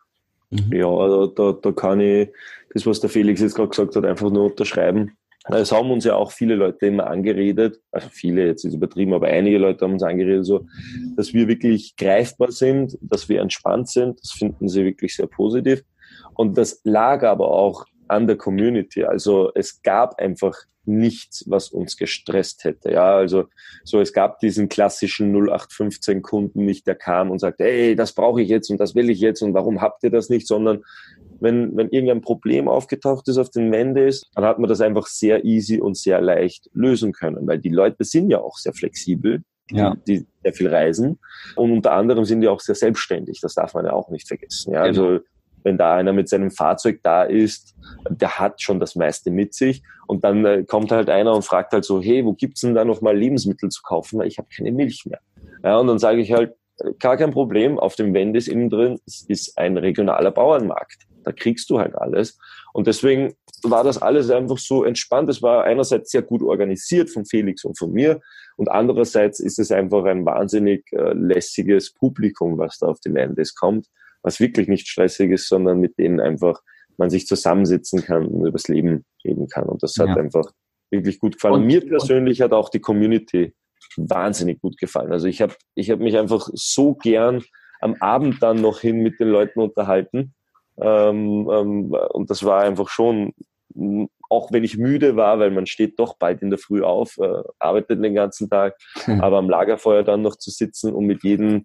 [0.51, 0.73] Mhm.
[0.73, 2.31] Ja, also da, da kann ich
[2.73, 5.17] das, was der Felix jetzt gerade gesagt hat, einfach nur unterschreiben.
[5.51, 9.29] Es haben uns ja auch viele Leute immer angeredet, also viele jetzt ist übertrieben, aber
[9.29, 10.67] einige Leute haben uns angeredet, so,
[11.17, 14.21] dass wir wirklich greifbar sind, dass wir entspannt sind.
[14.21, 15.85] Das finden sie wirklich sehr positiv.
[16.35, 19.05] Und das lag aber auch an der Community.
[19.05, 20.55] Also es gab einfach
[20.89, 22.93] nichts, was uns gestresst hätte.
[22.93, 23.45] Ja, also
[23.85, 28.41] so es gab diesen klassischen 0815 Kunden nicht, der kam und sagte, ey, das brauche
[28.43, 30.83] ich jetzt und das will ich jetzt und warum habt ihr das nicht, sondern
[31.41, 35.45] wenn, wenn irgendein Problem aufgetaucht ist auf den Mendes, dann hat man das einfach sehr
[35.45, 39.95] easy und sehr leicht lösen können, weil die Leute sind ja auch sehr flexibel, ja.
[40.07, 41.19] die, sehr viel reisen
[41.57, 43.41] und unter anderem sind die auch sehr selbstständig.
[43.41, 44.73] Das darf man ja auch nicht vergessen.
[44.73, 45.21] Ja, also genau
[45.65, 47.75] wenn da einer mit seinem Fahrzeug da ist,
[48.09, 49.83] der hat schon das meiste mit sich.
[50.07, 52.85] Und dann äh, kommt halt einer und fragt halt so, hey, wo gibt's denn da
[52.85, 54.19] noch mal Lebensmittel zu kaufen?
[54.19, 55.21] Weil ich habe keine Milch mehr.
[55.63, 56.55] Ja, und dann sage ich halt,
[57.01, 61.08] gar kein Problem, auf dem Wendes innen drin ist ein regionaler Bauernmarkt.
[61.29, 62.39] Da kriegst du halt alles.
[62.73, 65.29] Und deswegen war das alles einfach so entspannt.
[65.29, 68.21] Es war einerseits sehr gut organisiert von Felix und von mir
[68.57, 73.55] und andererseits ist es einfach ein wahnsinnig äh, lässiges Publikum, was da auf die Landes
[73.55, 73.87] kommt
[74.23, 76.61] was wirklich nicht stressig ist, sondern mit denen einfach
[76.97, 79.65] man sich zusammensitzen kann und über das Leben reden kann.
[79.65, 80.17] Und das hat ja.
[80.17, 80.51] einfach
[80.91, 81.55] wirklich gut gefallen.
[81.55, 83.55] Und, mir persönlich hat auch die Community
[83.97, 85.13] wahnsinnig gut gefallen.
[85.13, 87.43] Also ich habe ich hab mich einfach so gern
[87.81, 90.35] am Abend dann noch hin mit den Leuten unterhalten.
[90.81, 93.33] Ähm, ähm, und das war einfach schon
[94.29, 97.43] auch wenn ich müde war, weil man steht doch bald in der Früh auf, äh,
[97.59, 99.21] arbeitet den ganzen Tag, hm.
[99.23, 101.65] aber am Lagerfeuer dann noch zu sitzen und mit jedem,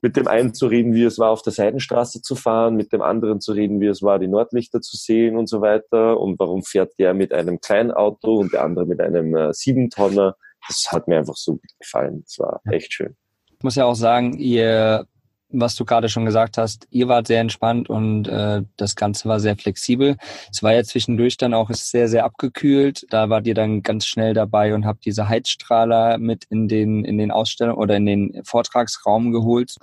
[0.00, 3.02] mit dem einen zu reden, wie es war, auf der Seidenstraße zu fahren, mit dem
[3.02, 6.62] anderen zu reden, wie es war, die Nordlichter zu sehen und so weiter und warum
[6.62, 10.36] fährt der mit einem kleinen Auto und der andere mit einem äh, Siebentonner.
[10.68, 12.22] Das hat mir einfach so gut gefallen.
[12.24, 13.16] Das war echt schön.
[13.58, 15.06] Ich muss ja auch sagen, ihr
[15.52, 19.40] was du gerade schon gesagt hast, ihr wart sehr entspannt und äh, das Ganze war
[19.40, 20.16] sehr flexibel.
[20.50, 23.06] Es war ja zwischendurch dann auch sehr, sehr abgekühlt.
[23.10, 27.18] Da wart ihr dann ganz schnell dabei und habt diese Heizstrahler mit in den, in
[27.18, 29.76] den Ausstellungen oder in den Vortragsraum geholt.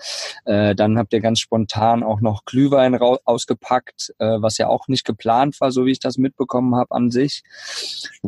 [0.46, 5.06] Äh, dann habt ihr ganz spontan auch noch Glühwein ausgepackt, äh, was ja auch nicht
[5.06, 7.44] geplant war, so wie ich das mitbekommen habe an sich.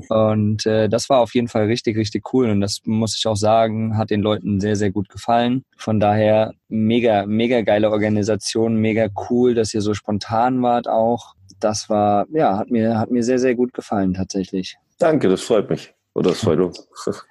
[0.09, 2.49] Und äh, das war auf jeden Fall richtig, richtig cool.
[2.49, 5.63] Und das muss ich auch sagen, hat den Leuten sehr, sehr gut gefallen.
[5.77, 11.35] Von daher mega, mega geile Organisation, mega cool, dass ihr so spontan wart auch.
[11.59, 14.77] Das war, ja, hat mir, hat mir sehr, sehr gut gefallen tatsächlich.
[14.99, 15.93] Danke, das freut mich.
[16.13, 16.87] Oder das freut uns.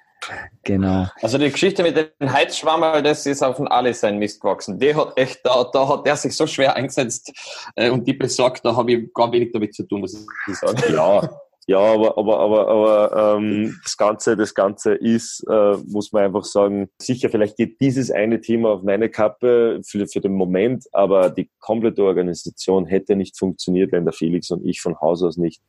[0.63, 1.07] Genau.
[1.21, 4.77] Also die Geschichte mit dem Heizschwammerl, das ist auf den Ali sein Mist gewachsen.
[4.77, 7.33] Die hat echt, da, da hat der sich so schwer eingesetzt
[7.75, 10.13] äh, und die besorgt, da habe ich gar wenig damit zu tun, muss
[10.47, 10.77] ich sagen.
[10.93, 11.27] Ja,
[11.67, 16.43] ja, aber, aber, aber, aber ähm, das Ganze, das Ganze ist, äh, muss man einfach
[16.43, 21.29] sagen, sicher, vielleicht geht dieses eine Thema auf meine Kappe für, für den Moment, aber
[21.29, 25.61] die komplette Organisation hätte nicht funktioniert, wenn der Felix und ich von Haus aus nicht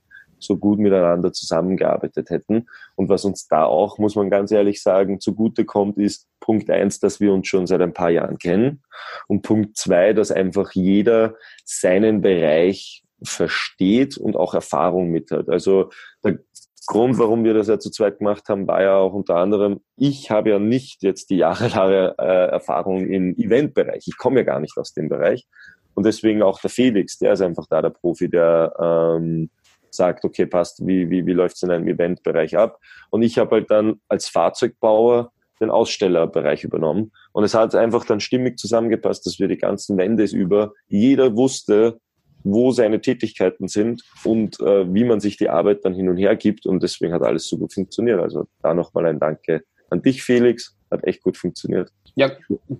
[0.42, 2.66] so gut miteinander zusammengearbeitet hätten.
[2.96, 6.98] Und was uns da auch, muss man ganz ehrlich sagen, zugute kommt, ist Punkt eins,
[6.98, 8.82] dass wir uns schon seit ein paar Jahren kennen.
[9.28, 15.48] Und Punkt zwei, dass einfach jeder seinen Bereich versteht und auch Erfahrung mit hat.
[15.48, 15.90] Also
[16.24, 16.38] der
[16.86, 20.30] Grund, warum wir das ja zu zweit gemacht haben, war ja auch unter anderem, ich
[20.30, 24.04] habe ja nicht jetzt die jahrelange äh, Erfahrung im Eventbereich.
[24.06, 25.46] Ich komme ja gar nicht aus dem Bereich.
[25.94, 29.50] Und deswegen auch der Felix, der ist einfach da der Profi, der ähm,
[29.90, 32.80] sagt, okay, passt, wie, wie, wie läuft es in einem Eventbereich ab?
[33.10, 37.12] Und ich habe halt dann als Fahrzeugbauer den Ausstellerbereich übernommen.
[37.32, 42.00] Und es hat einfach dann stimmig zusammengepasst, dass wir die ganzen Wände über, jeder wusste,
[42.44, 46.36] wo seine Tätigkeiten sind und äh, wie man sich die Arbeit dann hin und her
[46.36, 46.66] gibt.
[46.66, 48.20] Und deswegen hat alles so gut funktioniert.
[48.20, 50.76] Also da nochmal ein Danke an dich, Felix.
[50.90, 51.90] Hat echt gut funktioniert.
[52.14, 52.30] Ja,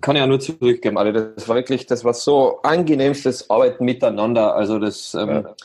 [0.01, 0.97] kann ich ja nur zurückgeben.
[0.97, 4.55] Also das war wirklich, das war so angenehmstes Arbeiten miteinander.
[4.55, 5.55] Also das, ähm, ja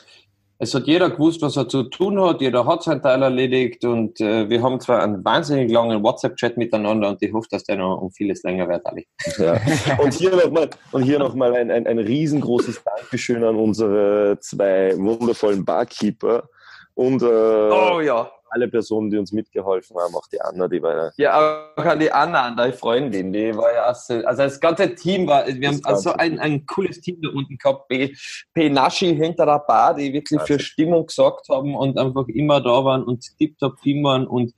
[0.61, 4.19] es hat jeder gewusst, was er zu tun hat, jeder hat seinen Teil erledigt und
[4.19, 8.01] äh, wir haben zwar einen wahnsinnig langen WhatsApp-Chat miteinander und ich hoffe, dass der noch
[8.01, 9.07] um vieles länger wird, Ali.
[9.37, 9.57] Ja.
[9.97, 14.97] Und hier nochmal und hier noch mal ein, ein, ein riesengroßes Dankeschön an unsere zwei
[14.97, 16.49] wundervollen Barkeeper
[16.93, 20.95] und äh, oh, ja alle Personen, die uns mitgeholfen haben, auch die Anna, die war
[20.95, 21.11] ja.
[21.17, 24.95] Ja, auch an die Anna, an deine Freundin, die war ja, also, also das ganze
[24.95, 28.15] Team war, wir haben also ein, ein cooles Team da unten gehabt, P,
[28.53, 30.53] P Naschi hinter der Bar, die wirklich also.
[30.53, 34.53] für Stimmung gesorgt haben und einfach immer da waren und tiptop Team waren und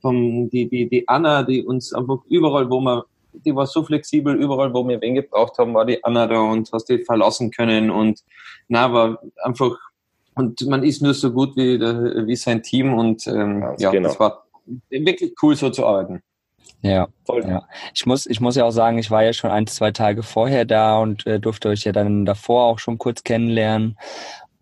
[0.00, 3.02] vom, die, die, die Anna, die uns einfach überall, wo man
[3.44, 6.70] die war so flexibel, überall, wo wir wen gebraucht haben, war die Anna da und
[6.72, 8.22] hast die verlassen können und
[8.68, 9.76] na, war einfach
[10.36, 14.08] und man ist nur so gut wie, wie sein Team und ähm, ja, genau.
[14.08, 14.46] das war
[14.90, 16.22] wirklich cool so zu arbeiten.
[16.82, 17.42] Ja, Voll.
[17.48, 17.66] ja.
[17.94, 20.64] Ich muss, ich muss ja auch sagen, ich war ja schon ein, zwei Tage vorher
[20.64, 23.96] da und äh, durfte euch ja dann davor auch schon kurz kennenlernen.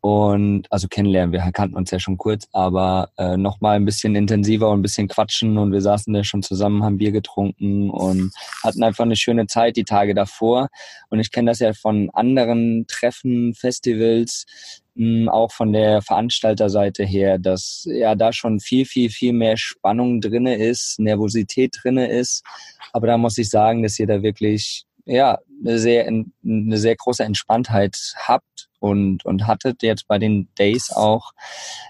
[0.00, 4.68] Und also kennenlernen, wir kannten uns ja schon kurz, aber äh, nochmal ein bisschen intensiver
[4.68, 8.30] und ein bisschen quatschen und wir saßen da schon zusammen, haben Bier getrunken und
[8.62, 10.68] hatten einfach eine schöne Zeit die Tage davor.
[11.08, 14.44] Und ich kenne das ja von anderen Treffen, Festivals,
[15.28, 20.57] auch von der Veranstalterseite her, dass ja da schon viel, viel, viel mehr Spannung drinne
[20.57, 22.44] ist, Nervosität drinne ist.
[22.92, 27.24] Aber da muss ich sagen, dass ihr da wirklich ja eine sehr eine sehr große
[27.24, 31.32] Entspanntheit habt und und hattet jetzt bei den Days auch,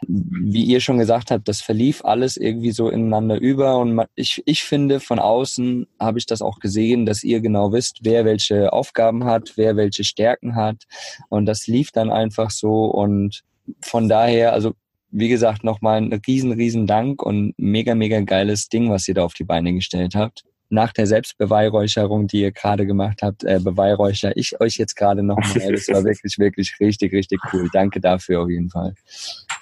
[0.07, 4.63] wie ihr schon gesagt habt, das verlief alles irgendwie so ineinander über und ich ich
[4.63, 9.25] finde von außen habe ich das auch gesehen, dass ihr genau wisst, wer welche Aufgaben
[9.25, 10.85] hat, wer welche Stärken hat
[11.29, 13.43] und das lief dann einfach so und
[13.81, 14.73] von daher also
[15.17, 19.25] wie gesagt, nochmal ein riesen, riesen Dank und mega, mega geiles Ding, was ihr da
[19.25, 24.37] auf die Beine gestellt habt nach der Selbstbeweihräucherung, die ihr gerade gemacht habt, äh, beweihräucher
[24.37, 25.45] ich euch jetzt gerade nochmal.
[25.75, 27.69] Das war wirklich, wirklich richtig, richtig cool.
[27.73, 28.95] Danke dafür auf jeden Fall.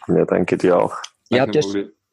[0.08, 0.96] Ja, danke dir auch.
[1.30, 1.62] Ihr habt, ja,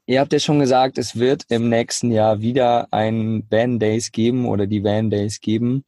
[0.05, 4.47] ihr habt ja schon gesagt, es wird im nächsten Jahr wieder ein Van Days geben
[4.47, 5.83] oder die Van Days geben.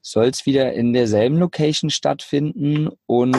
[0.00, 3.36] Soll es wieder in derselben Location stattfinden und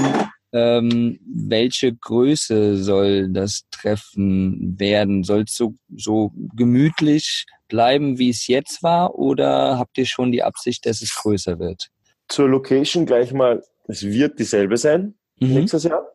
[0.51, 5.23] ähm, welche Größe soll das Treffen werden?
[5.23, 10.43] Soll es so, so gemütlich bleiben, wie es jetzt war, oder habt ihr schon die
[10.43, 11.89] Absicht, dass es größer wird?
[12.27, 15.53] Zur Location gleich mal, es wird dieselbe sein mhm.
[15.53, 16.05] nächstes Jahr.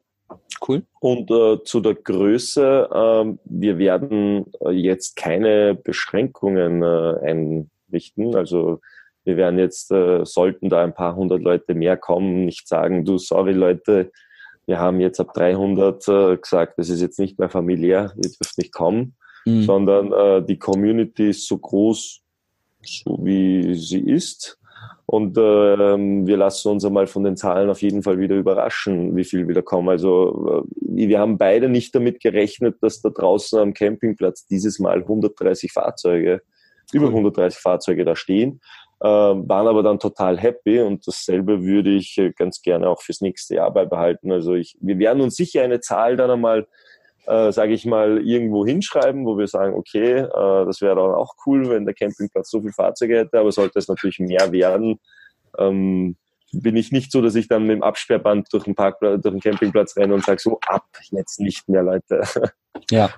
[0.67, 0.83] Cool.
[1.01, 8.35] Und äh, zu der Größe, äh, wir werden äh, jetzt keine Beschränkungen äh, einrichten.
[8.35, 8.81] Also
[9.25, 13.19] wir werden jetzt, äh, sollten da ein paar hundert Leute mehr kommen, nicht sagen, du,
[13.19, 14.11] sorry Leute,
[14.67, 18.57] wir haben jetzt ab 300 äh, gesagt, das ist jetzt nicht mehr familiär, ihr dürft
[18.57, 19.62] nicht kommen, mhm.
[19.62, 22.20] sondern äh, die Community ist so groß,
[22.83, 24.59] so wie sie ist.
[25.07, 29.24] Und äh, wir lassen uns einmal von den Zahlen auf jeden Fall wieder überraschen, wie
[29.24, 29.90] viel wieder kommen.
[29.90, 35.00] Also äh, wir haben beide nicht damit gerechnet, dass da draußen am Campingplatz dieses Mal
[35.00, 36.40] 130 Fahrzeuge,
[36.92, 37.00] cool.
[37.00, 38.61] über 130 Fahrzeuge da stehen
[39.04, 43.20] äh, waren aber dann total happy und dasselbe würde ich äh, ganz gerne auch fürs
[43.20, 44.33] nächste Jahr beibehalten.
[44.33, 46.66] Also ich, wir werden uns sicher eine Zahl dann einmal,
[47.26, 51.34] äh, sage ich mal, irgendwo hinschreiben, wo wir sagen, okay, äh, das wäre dann auch
[51.46, 55.00] cool, wenn der Campingplatz so viele Fahrzeuge hätte, aber sollte es natürlich mehr werden,
[55.58, 56.16] ähm,
[56.52, 59.40] bin ich nicht so, dass ich dann mit dem Absperrband durch den Parkplatz, durch den
[59.40, 62.22] Campingplatz renne und sage, so ab, jetzt nicht mehr, Leute.
[62.90, 63.10] Ja.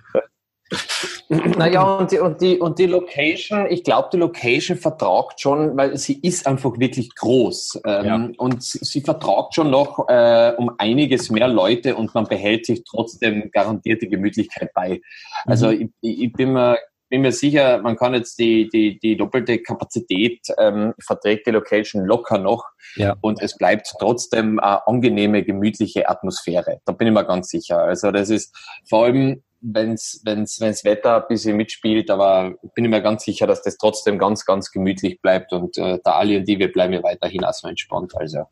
[1.28, 5.96] Naja, und die, und, die, und die Location, ich glaube, die Location vertragt schon, weil
[5.96, 7.80] sie ist einfach wirklich groß.
[7.84, 8.28] Ähm, ja.
[8.38, 13.50] Und sie vertragt schon noch äh, um einiges mehr Leute und man behält sich trotzdem
[13.50, 15.00] garantierte Gemütlichkeit bei.
[15.46, 15.92] Also mhm.
[16.00, 20.40] ich, ich bin mir bin mir sicher, man kann jetzt die, die, die doppelte Kapazität
[20.58, 22.64] ähm, verträgt die Location locker noch
[22.96, 23.14] ja.
[23.20, 26.80] und es bleibt trotzdem eine angenehme, gemütliche Atmosphäre.
[26.84, 27.78] Da bin ich mir ganz sicher.
[27.78, 28.54] Also das ist
[28.88, 33.46] vor allem wenn's, wenn's, wenn's Wetter ein bisschen mitspielt, aber bin ich mir ganz sicher,
[33.46, 36.92] dass das trotzdem ganz, ganz gemütlich bleibt und äh, der Ali und die, wir bleiben
[36.92, 38.12] ja weiterhin auch so entspannt.
[38.16, 38.44] Also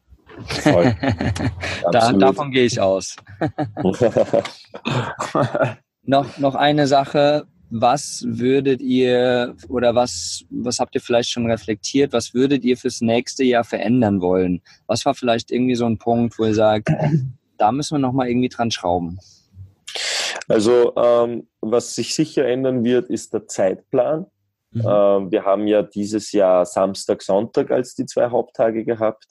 [0.46, 0.94] voll.
[1.92, 3.16] da, davon gehe ich aus.
[6.02, 7.46] noch, noch eine Sache.
[7.70, 12.12] Was würdet ihr oder was, was habt ihr vielleicht schon reflektiert?
[12.12, 14.62] Was würdet ihr fürs nächste Jahr verändern wollen?
[14.86, 16.88] Was war vielleicht irgendwie so ein Punkt, wo ihr sagt,
[17.56, 19.18] da müssen wir nochmal irgendwie dran schrauben?
[20.48, 24.26] Also ähm, was sich sicher ändern wird, ist der Zeitplan.
[24.70, 24.82] Mhm.
[24.86, 29.26] Ähm, wir haben ja dieses Jahr Samstag, Sonntag als die zwei Haupttage gehabt.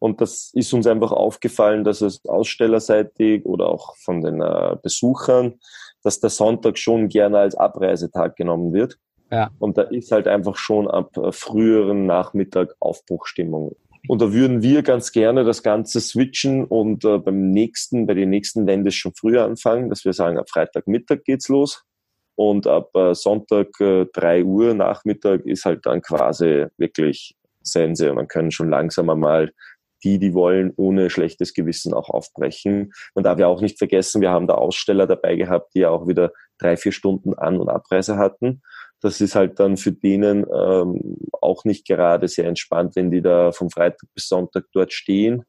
[0.00, 5.58] Und das ist uns einfach aufgefallen, dass es ausstellerseitig oder auch von den äh, Besuchern,
[6.02, 8.96] dass der Sonntag schon gerne als Abreisetag genommen wird.
[9.30, 9.50] Ja.
[9.58, 13.76] Und da ist halt einfach schon ab äh, früheren Nachmittag Aufbruchstimmung.
[14.08, 18.30] Und da würden wir ganz gerne das Ganze switchen und äh, beim nächsten, bei den
[18.30, 21.84] nächsten Ländern schon früher anfangen, dass wir sagen, ab Freitagmittag geht's los.
[22.34, 28.08] Und ab äh, Sonntag äh, 3 Uhr Nachmittag ist halt dann quasi wirklich Sense.
[28.10, 29.52] Und dann können schon langsam einmal
[30.02, 32.92] die, die wollen, ohne schlechtes Gewissen auch aufbrechen.
[33.14, 36.08] Man darf ja auch nicht vergessen, wir haben da Aussteller dabei gehabt, die ja auch
[36.08, 38.62] wieder drei, vier Stunden An- und Abreise hatten
[39.00, 43.52] das ist halt dann für denen ähm, auch nicht gerade sehr entspannt, wenn die da
[43.52, 45.44] vom Freitag bis Sonntag dort stehen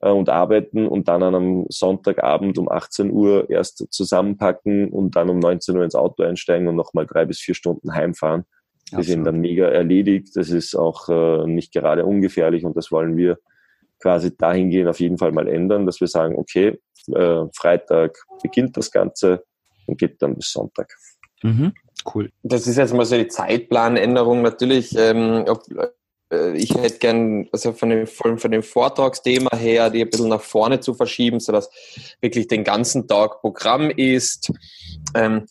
[0.00, 5.28] äh, und arbeiten und dann an einem Sonntagabend um 18 Uhr erst zusammenpacken und dann
[5.28, 8.44] um 19 Uhr ins Auto einsteigen und nochmal drei bis vier Stunden heimfahren.
[8.96, 10.36] Die sind dann mega erledigt.
[10.36, 13.38] Das ist auch äh, nicht gerade ungefährlich und das wollen wir
[14.00, 16.78] quasi dahingehend auf jeden Fall mal ändern, dass wir sagen, okay,
[17.12, 19.44] äh, Freitag beginnt das Ganze
[19.86, 20.94] und geht dann bis Sonntag.
[21.42, 21.74] Mhm,
[22.14, 22.30] cool.
[22.42, 24.42] Das ist jetzt mal so die Zeitplanänderung.
[24.42, 25.62] Natürlich, ähm, ob,
[26.32, 30.40] äh, ich hätte gern, also von dem, von dem Vortragsthema her, die ein bisschen nach
[30.40, 31.70] vorne zu verschieben, sodass
[32.20, 34.52] wirklich den ganzen Tag Programm ist.
[35.14, 35.46] Ähm,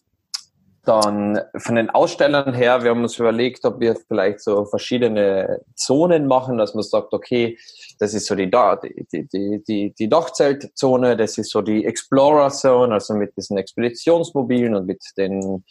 [0.86, 6.28] dann von den Ausstellern her, wir haben uns überlegt, ob wir vielleicht so verschiedene Zonen
[6.28, 7.58] machen, dass man sagt, okay,
[7.98, 12.94] das ist so die, die, die, die, die Dachzeltzone, das ist so die Explorer Zone,
[12.94, 15.64] also mit diesen Expeditionsmobilen und mit den,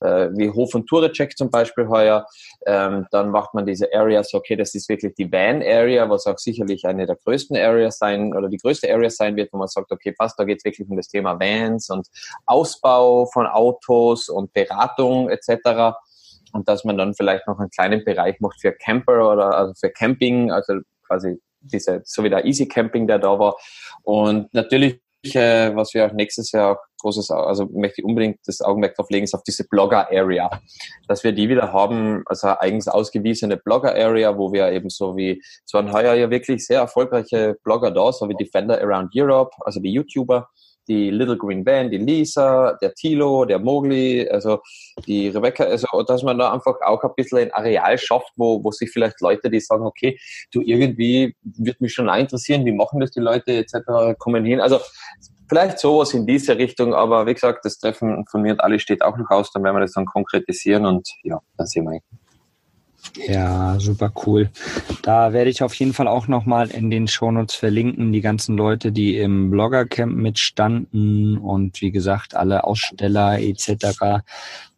[0.00, 2.26] äh, wie Hof und Tourecheck zum Beispiel heuer.
[2.66, 6.38] Ähm, dann macht man diese Areas, okay, das ist wirklich die Van Area, was auch
[6.38, 9.90] sicherlich eine der größten Areas sein oder die größte Area sein wird, wo man sagt,
[9.90, 12.08] okay, passt, da geht es wirklich um das Thema Vans und
[12.46, 15.96] Ausbau von Autos und Beratung etc
[16.52, 19.90] und dass man dann vielleicht noch einen kleinen Bereich macht für Camper oder also für
[19.90, 23.56] Camping, also quasi diese, so wie der Easy Camping, der da war.
[24.02, 28.94] Und natürlich, äh, was wir auch nächstes Jahr großes, also möchte ich unbedingt das Augenmerk
[28.94, 30.50] drauf legen, ist auf diese Blogger-Area.
[31.08, 35.72] Dass wir die wieder haben, also eigens ausgewiesene Blogger-Area, wo wir eben so wie, es
[35.72, 39.92] waren heuer ja wirklich sehr erfolgreiche Blogger da, so wie Defender Around Europe, also die
[39.92, 40.48] YouTuber,
[40.88, 44.60] die Little Green Band, die Lisa, der Tilo, der Mogli, also
[45.06, 48.70] die Rebecca, also dass man da einfach auch ein bisschen ein Areal schafft, wo, wo
[48.70, 50.18] sich vielleicht Leute, die sagen, okay,
[50.52, 54.60] du irgendwie wird mich schon interessieren, wie machen das die Leute etc., kommen hin.
[54.60, 54.80] Also
[55.48, 59.02] vielleicht sowas in diese Richtung, aber wie gesagt, das Treffen von mir und Ali steht
[59.02, 62.00] auch noch aus, dann werden wir das dann konkretisieren und ja, dann sehen wir.
[63.26, 64.50] Ja, super cool.
[65.02, 68.92] Da werde ich auf jeden Fall auch nochmal in den Shownotes verlinken, die ganzen Leute,
[68.92, 74.22] die im Bloggercamp mitstanden und wie gesagt, alle Aussteller etc.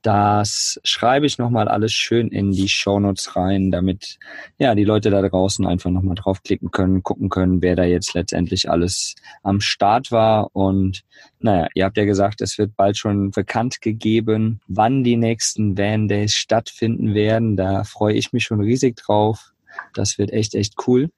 [0.03, 4.19] Das schreibe ich nochmal alles schön in die Shownotes rein, damit
[4.59, 8.69] ja die Leute da draußen einfach nochmal draufklicken können, gucken können, wer da jetzt letztendlich
[8.69, 10.51] alles am Start war.
[10.55, 11.03] Und
[11.39, 16.09] naja, ihr habt ja gesagt, es wird bald schon bekannt gegeben, wann die nächsten Van
[16.09, 17.57] Days stattfinden werden.
[17.57, 19.53] Da freue ich mich schon riesig drauf.
[19.95, 21.11] Das wird echt, echt cool.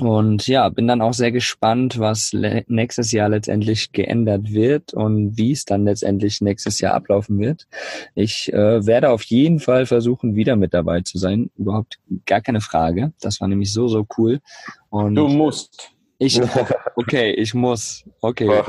[0.00, 5.52] Und ja, bin dann auch sehr gespannt, was nächstes Jahr letztendlich geändert wird und wie
[5.52, 7.66] es dann letztendlich nächstes Jahr ablaufen wird.
[8.14, 11.50] Ich äh, werde auf jeden Fall versuchen, wieder mit dabei zu sein.
[11.56, 13.12] Überhaupt gar keine Frage.
[13.20, 14.40] Das war nämlich so, so cool.
[14.88, 15.90] Und du musst.
[16.18, 16.40] Ich,
[16.96, 18.04] okay, ich muss.
[18.20, 18.48] Okay.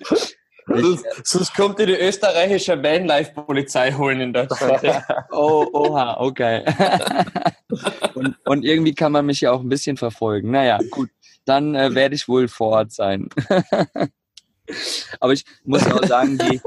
[0.66, 4.82] Sonst, sonst kommt die, die österreichische Vanlife-Polizei holen in Deutschland.
[5.30, 6.64] oh, oha, okay.
[8.14, 10.50] und, und irgendwie kann man mich ja auch ein bisschen verfolgen.
[10.50, 11.10] Naja, gut,
[11.44, 13.28] dann äh, werde ich wohl vor Ort sein.
[15.20, 16.60] Aber ich muss auch sagen, die,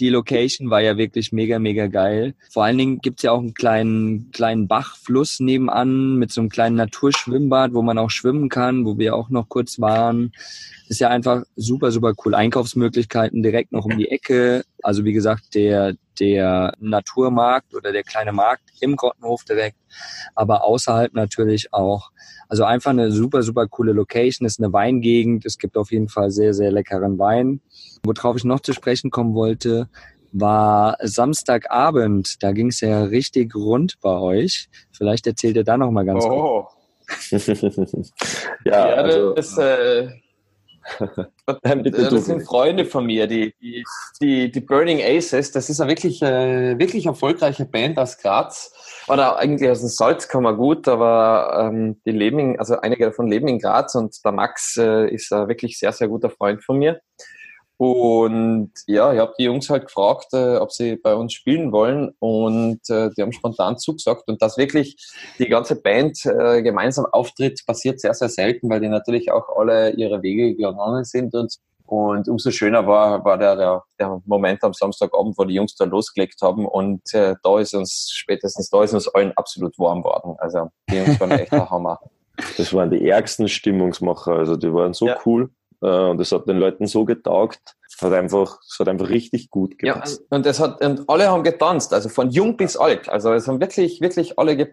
[0.00, 2.34] die, Location war ja wirklich mega, mega geil.
[2.50, 6.76] Vor allen Dingen gibt's ja auch einen kleinen, kleinen Bachfluss nebenan mit so einem kleinen
[6.76, 10.32] Naturschwimmbad, wo man auch schwimmen kann, wo wir auch noch kurz waren
[10.90, 12.34] ist ja einfach super, super cool.
[12.34, 14.64] Einkaufsmöglichkeiten direkt noch um die Ecke.
[14.82, 19.76] Also wie gesagt, der, der Naturmarkt oder der kleine Markt im Grottenhof direkt,
[20.34, 22.10] aber außerhalb natürlich auch.
[22.48, 25.46] Also einfach eine super, super coole Location, ist eine Weingegend.
[25.46, 27.60] Es gibt auf jeden Fall sehr, sehr leckeren Wein.
[28.04, 29.88] Worauf ich noch zu sprechen kommen wollte,
[30.32, 32.42] war Samstagabend.
[32.42, 34.68] Da ging es ja richtig rund bei euch.
[34.92, 36.66] Vielleicht erzählt ihr da noch mal ganz oh.
[36.66, 37.30] kurz.
[38.64, 40.08] ja, ja, also, das, äh,
[41.64, 43.54] das sind Freunde von mir, die,
[44.20, 45.52] die, die, Burning Aces.
[45.52, 48.72] Das ist eine wirklich, äh, wirklich erfolgreiche Band aus Graz.
[49.08, 53.48] Oder eigentlich aus dem Salzkammer gut, aber ähm, die leben in, also einige davon leben
[53.48, 57.00] in Graz und der Max äh, ist ein wirklich sehr, sehr guter Freund von mir.
[57.80, 62.12] Und ja, ich habe die Jungs halt gefragt, äh, ob sie bei uns spielen wollen
[62.18, 64.28] und äh, die haben spontan zugesagt.
[64.28, 64.98] Und dass wirklich
[65.38, 69.92] die ganze Band äh, gemeinsam auftritt, passiert sehr, sehr selten, weil die natürlich auch alle
[69.92, 71.34] ihre Wege gegangen sind.
[71.34, 75.74] Und, und umso schöner war, war der, der, der Moment am Samstagabend, wo die Jungs
[75.74, 76.66] da losgelegt haben.
[76.66, 80.34] Und äh, da ist uns, spätestens da ist uns allen absolut warm worden.
[80.36, 81.98] Also die Jungs waren echt der Hammer.
[82.56, 84.32] Das waren die ärgsten Stimmungsmacher.
[84.32, 85.18] Also die waren so ja.
[85.26, 85.50] cool.
[85.82, 87.76] Äh, und es hat den Leuten so getaugt.
[87.88, 90.22] Es hat einfach, es hat einfach richtig gut gepasst.
[90.30, 93.08] Ja, und es hat, und alle haben getanzt, also von jung bis alt.
[93.08, 94.72] Also es haben wirklich, wirklich alle ge,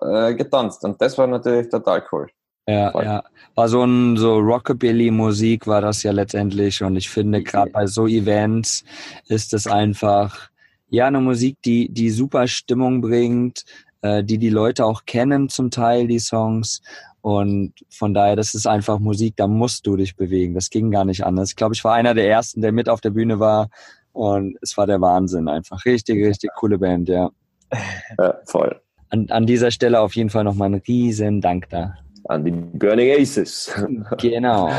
[0.00, 0.84] äh, getanzt.
[0.84, 2.28] Und das war natürlich total cool.
[2.66, 3.04] Ja, Voll.
[3.04, 3.24] ja.
[3.54, 6.82] War so ein so Rockabilly-Musik war das ja letztendlich.
[6.82, 8.84] Und ich finde, gerade bei so Events
[9.26, 10.48] ist es einfach
[10.88, 13.64] ja eine Musik, die, die super Stimmung bringt,
[14.00, 16.80] äh, die die Leute auch kennen zum Teil, die Songs.
[17.24, 20.52] Und von daher, das ist einfach Musik, da musst du dich bewegen.
[20.52, 21.48] Das ging gar nicht anders.
[21.48, 23.70] Ich glaube, ich war einer der ersten, der mit auf der Bühne war.
[24.12, 25.86] Und es war der Wahnsinn einfach.
[25.86, 27.30] Richtig, richtig coole Band, ja.
[28.18, 28.78] Ja, voll.
[29.08, 31.94] An, an dieser Stelle auf jeden Fall nochmal einen riesen Dank da.
[32.24, 33.72] An die Burning Aces.
[34.18, 34.70] Genau.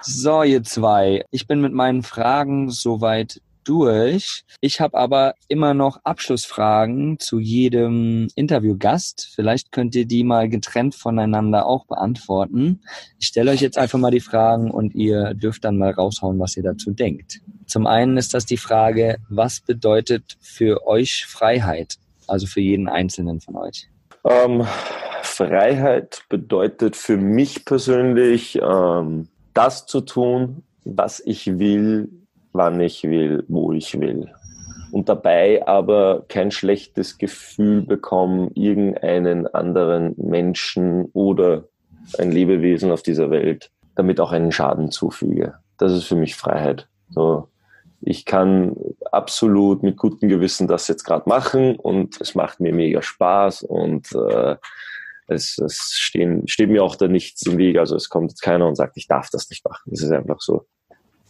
[0.00, 1.22] So, ihr zwei.
[1.30, 4.44] Ich bin mit meinen Fragen soweit durch.
[4.60, 9.30] Ich habe aber immer noch Abschlussfragen zu jedem Interviewgast.
[9.34, 12.80] Vielleicht könnt ihr die mal getrennt voneinander auch beantworten.
[13.18, 16.56] Ich stelle euch jetzt einfach mal die Fragen und ihr dürft dann mal raushauen, was
[16.56, 17.40] ihr dazu denkt.
[17.66, 21.96] Zum einen ist das die Frage, was bedeutet für euch Freiheit?
[22.26, 23.88] Also für jeden Einzelnen von euch.
[24.24, 24.66] Ähm,
[25.22, 32.08] Freiheit bedeutet für mich persönlich, ähm, das zu tun, was ich will,
[32.54, 34.30] wann ich will, wo ich will.
[34.90, 41.64] Und dabei aber kein schlechtes Gefühl bekommen, irgendeinen anderen Menschen oder
[42.18, 45.54] ein Lebewesen auf dieser Welt damit auch einen Schaden zufüge.
[45.78, 46.88] Das ist für mich Freiheit.
[47.10, 47.48] So,
[48.00, 48.76] ich kann
[49.10, 54.12] absolut mit gutem Gewissen das jetzt gerade machen und es macht mir mega Spaß und
[54.12, 54.56] äh,
[55.26, 57.78] es, es stehen, steht mir auch da nichts im Weg.
[57.78, 59.90] Also es kommt jetzt keiner und sagt, ich darf das nicht machen.
[59.92, 60.66] Es ist einfach so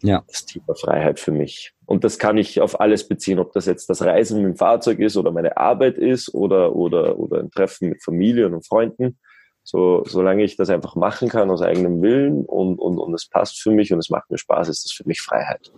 [0.04, 0.22] ja.
[0.28, 1.72] das Thema Freiheit für mich.
[1.86, 4.98] Und das kann ich auf alles beziehen, ob das jetzt das Reisen mit dem Fahrzeug
[5.00, 9.18] ist oder meine Arbeit ist oder, oder, oder ein Treffen mit Familien und Freunden.
[9.66, 13.62] So, solange ich das einfach machen kann aus eigenem Willen und, und, und es passt
[13.62, 15.72] für mich und es macht mir Spaß, ist das für mich Freiheit.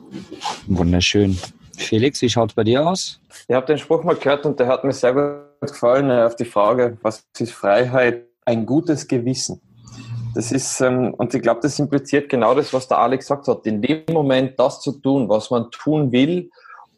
[0.66, 1.38] Wunderschön.
[1.76, 3.20] Felix, wie schaut es bei dir aus?
[3.46, 6.34] Ich habe den Spruch mal gehört und der hat mir sehr gut gefallen äh, auf
[6.34, 8.26] die Frage, was ist Freiheit?
[8.44, 9.60] Ein gutes Gewissen.
[10.36, 13.66] Das ist, ähm, und ich glaube, das impliziert genau das, was der Alex gesagt hat.
[13.66, 16.50] In dem Moment das zu tun, was man tun will,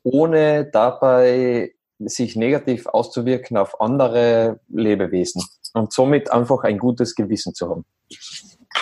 [0.02, 1.70] ohne dabei
[2.00, 5.40] sich negativ auszuwirken auf andere Lebewesen
[5.74, 7.84] und somit einfach ein gutes Gewissen zu haben.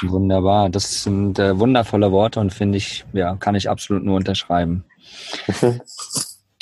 [0.00, 4.86] Wunderbar, das sind äh, wundervolle Worte und finde ich, ja, kann ich absolut nur unterschreiben.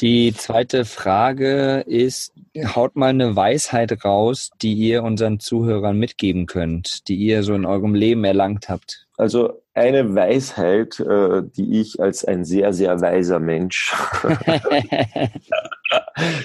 [0.05, 2.35] Die zweite Frage ist,
[2.77, 7.65] haut mal eine Weisheit raus, die ihr unseren Zuhörern mitgeben könnt, die ihr so in
[7.65, 9.07] eurem Leben erlangt habt.
[9.17, 13.97] Also eine Weisheit, äh, die ich als ein sehr, sehr weiser Mensch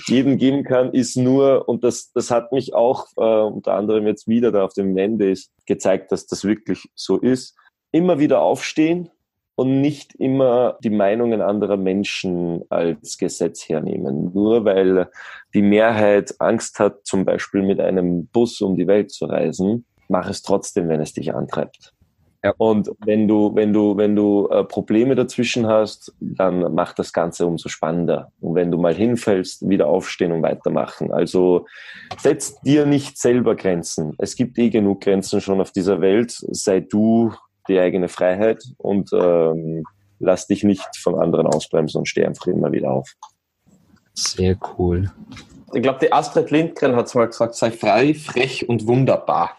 [0.07, 4.29] jedem geben kann, ist nur, und das, das hat mich auch äh, unter anderem jetzt
[4.29, 7.57] wieder da auf dem Wendes gezeigt, dass das wirklich so ist,
[7.91, 9.09] immer wieder aufstehen,
[9.59, 14.31] und nicht immer die Meinungen anderer Menschen als Gesetz hernehmen.
[14.33, 15.09] Nur weil
[15.53, 20.29] die Mehrheit Angst hat, zum Beispiel mit einem Bus um die Welt zu reisen, mach
[20.29, 21.93] es trotzdem, wenn es dich antreibt.
[22.41, 22.53] Ja.
[22.57, 27.45] Und wenn du, wenn du, wenn du äh, Probleme dazwischen hast, dann macht das Ganze
[27.45, 28.31] umso spannender.
[28.39, 31.11] Und wenn du mal hinfällst, wieder aufstehen und weitermachen.
[31.11, 31.65] Also
[32.17, 34.15] setz dir nicht selber Grenzen.
[34.19, 36.31] Es gibt eh genug Grenzen schon auf dieser Welt.
[36.31, 37.33] Sei du
[37.69, 39.83] die eigene Freiheit und ähm,
[40.19, 43.13] lass dich nicht von anderen ausbremsen und steh einfach immer wieder auf.
[44.13, 45.11] Sehr cool.
[45.73, 49.51] Ich glaube, die Astrid Lindgren hat es mal gesagt, sei frei, frech und wunderbar.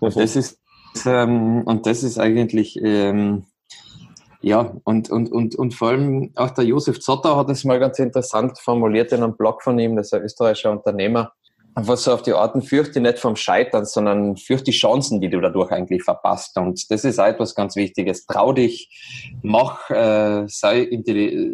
[0.00, 0.60] Und das ist,
[1.06, 3.46] ähm, und das ist eigentlich, ähm,
[4.42, 7.98] ja, und, und, und, und vor allem auch der Josef Zotter hat es mal ganz
[7.98, 11.32] interessant formuliert in einem Blog von ihm, das ist ein österreichischer Unternehmer
[11.78, 15.40] was so auf die Arten fürchte nicht vom Scheitern, sondern fürchte die Chancen, die du
[15.40, 16.56] dadurch eigentlich verpasst.
[16.56, 18.24] Und das ist auch etwas ganz Wichtiges.
[18.24, 18.88] Trau dich,
[19.42, 20.88] mach, äh, sei,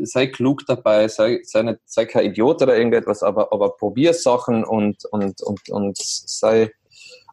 [0.05, 4.63] sei klug dabei, sei, sei, nicht, sei kein Idiot oder irgendetwas, aber, aber probier Sachen
[4.63, 6.71] und, und, und, und sei,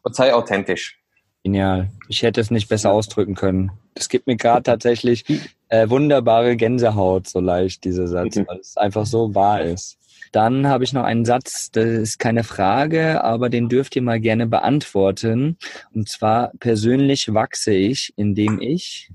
[0.02, 0.98] und sei authentisch.
[1.44, 1.90] Genial.
[2.08, 3.70] Ich hätte es nicht besser ausdrücken können.
[3.94, 5.24] Das gibt mir gerade tatsächlich
[5.68, 9.99] äh, wunderbare Gänsehaut, so leicht, dieser Satz, weil es einfach so wahr ist.
[10.32, 14.20] Dann habe ich noch einen Satz, das ist keine Frage, aber den dürft ihr mal
[14.20, 15.56] gerne beantworten.
[15.92, 19.10] Und zwar, persönlich wachse ich, indem ich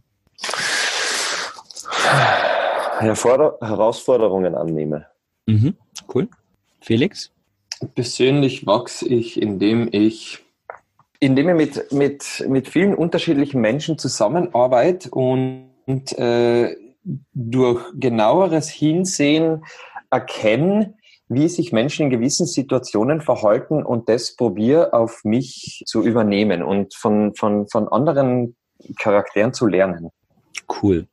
[2.99, 5.07] Herforder Herausforderungen annehme.
[5.45, 5.75] Mhm,
[6.13, 6.27] cool.
[6.81, 7.31] Felix?
[7.93, 10.41] Persönlich wachse ich, indem ich
[11.19, 16.75] indem ich mit, mit, mit vielen unterschiedlichen Menschen zusammenarbeite und, äh,
[17.33, 19.63] durch genaueres Hinsehen
[20.09, 20.95] erkenne,
[21.27, 26.93] wie sich Menschen in gewissen Situationen verhalten und das probiere auf mich zu übernehmen und
[26.93, 28.55] von, von, von anderen
[28.99, 30.09] Charakteren zu lernen.
[30.81, 31.07] Cool,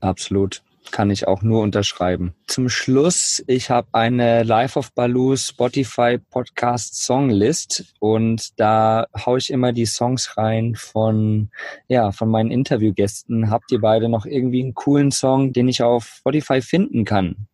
[0.00, 0.62] absolut.
[0.90, 2.34] Kann ich auch nur unterschreiben.
[2.46, 9.50] Zum Schluss, ich habe eine Life of Baloo Spotify Podcast Songlist und da haue ich
[9.50, 11.50] immer die Songs rein von,
[11.88, 13.50] ja, von meinen Interviewgästen.
[13.50, 17.48] Habt ihr beide noch irgendwie einen coolen Song, den ich auf Spotify finden kann?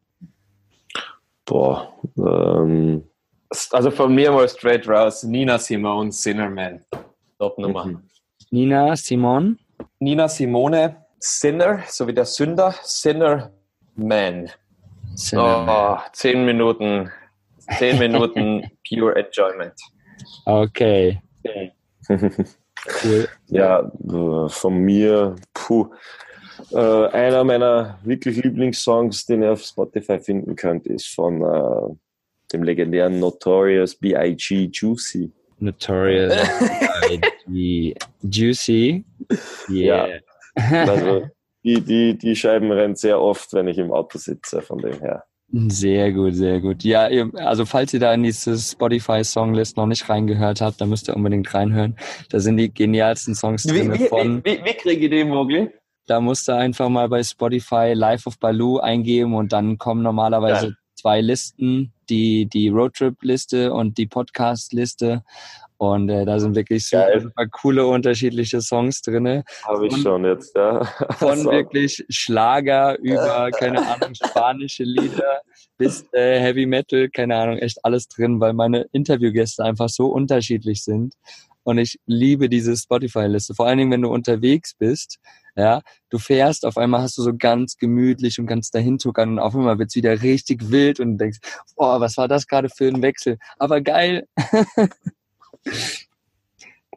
[1.51, 1.93] Boah.
[2.17, 3.03] Ähm.
[3.73, 6.85] Also von mir mal straight raus, Nina Simone, Sinnerman.
[7.41, 7.87] Top-Nummer.
[7.87, 8.03] Mhm.
[8.53, 9.57] Nina Simone?
[9.99, 13.51] Nina Simone, Sinner, so wie der Sünder, Sinner
[13.97, 14.49] Man.
[15.17, 17.11] Sinner oh, zehn Minuten,
[17.79, 19.75] zehn Minuten pure Enjoyment.
[20.47, 21.21] Okay.
[23.03, 23.29] cool.
[23.49, 23.91] Ja,
[24.49, 25.91] von mir, puh.
[26.73, 31.95] Äh, einer meiner wirklich Lieblingssongs, den ihr auf Spotify finden könnt, ist von äh,
[32.53, 34.71] dem legendären Notorious B.I.G.
[34.73, 35.33] Juicy.
[35.59, 36.35] Notorious
[37.47, 37.95] B.I.G.
[38.23, 39.05] Juicy.
[39.69, 40.09] Yeah.
[40.09, 40.19] Ja.
[40.89, 41.23] Also
[41.65, 45.25] die, die, die Scheiben rennt sehr oft, wenn ich im Auto sitze, von dem her.
[45.53, 46.85] Sehr gut, sehr gut.
[46.85, 51.17] Ja, also falls ihr da in diese Spotify-Songlist noch nicht reingehört habt, dann müsst ihr
[51.17, 51.97] unbedingt reinhören.
[52.31, 53.93] Da sind die genialsten Songs drin.
[53.93, 55.71] Wie, von, wie, wie, wie kriege ich den, Mogli?
[56.11, 60.67] Da musst du einfach mal bei Spotify Life of Baloo eingeben und dann kommen normalerweise
[60.67, 60.73] ja.
[60.97, 65.23] zwei Listen, die, die Roadtrip-Liste und die Podcast-Liste.
[65.77, 69.45] Und äh, da sind wirklich super, super, coole unterschiedliche Songs drin.
[69.63, 70.85] Habe ich schon jetzt, ja.
[71.17, 71.51] Von so.
[71.53, 75.43] wirklich Schlager über, keine Ahnung, spanische Lieder
[75.79, 80.83] bis äh, Heavy Metal, keine Ahnung, echt alles drin, weil meine Interviewgäste einfach so unterschiedlich
[80.83, 81.15] sind.
[81.63, 83.55] Und ich liebe diese Spotify-Liste.
[83.55, 85.21] Vor allen Dingen, wenn du unterwegs bist,
[85.57, 89.39] ja, du fährst, auf einmal hast du so ganz gemütlich und kannst dahin tuckern und
[89.39, 91.39] auf einmal wird's wieder richtig wild und denkst,
[91.77, 93.39] boah, was war das gerade für ein Wechsel?
[93.59, 94.27] Aber geil.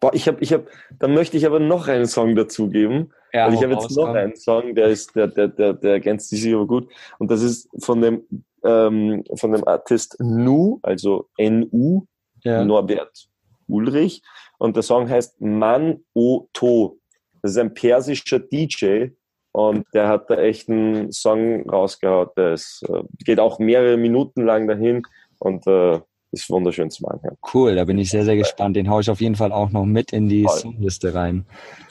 [0.04, 0.66] Boah, ich habe, ich habe,
[1.00, 3.14] dann möchte ich aber noch einen Song dazugeben.
[3.32, 6.30] Ja, weil ich habe jetzt noch einen Song, der ist, der, der, der, der ergänzt
[6.30, 6.92] sich aber gut.
[7.20, 12.06] Und das ist von dem, ähm, von dem Artist Nu, also N-U,
[12.44, 12.66] ja.
[12.66, 13.30] Norbert
[13.68, 14.22] Ulrich.
[14.58, 17.00] Und der Song heißt Man O To.
[17.44, 19.08] Das ist ein persischer DJ
[19.52, 22.38] und der hat da echt einen Song rausgehaut.
[22.38, 25.04] Der ist, äh, geht auch mehrere Minuten lang dahin
[25.40, 26.00] und äh,
[26.32, 27.38] ist wunderschön zum Anhören.
[27.54, 28.78] Cool, da bin ich sehr, sehr gespannt.
[28.78, 31.46] Den haue ich auf jeden Fall auch noch mit in die Songliste rein.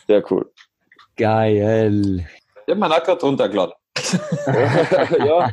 [0.09, 0.50] Sehr cool.
[1.16, 2.26] Geil.
[2.64, 3.74] Ich habe meinen Acker runtergeladen.
[5.18, 5.53] ja,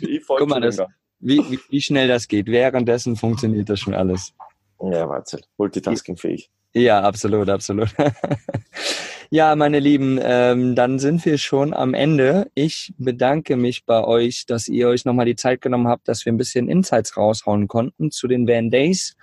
[0.00, 0.80] ich Guck mal, das,
[1.18, 2.46] wie, wie, wie, schnell das geht.
[2.46, 4.32] Währenddessen funktioniert das schon alles.
[4.80, 5.40] Ja, Wahnsinn.
[5.58, 6.48] Multitasking-fähig.
[6.76, 7.88] Ja, absolut, absolut.
[9.28, 12.48] Ja, meine Lieben, ähm, dann sind wir schon am Ende.
[12.54, 16.32] Ich bedanke mich bei euch, dass ihr euch nochmal die Zeit genommen habt, dass wir
[16.32, 19.16] ein bisschen Insights raushauen konnten zu den Van Days.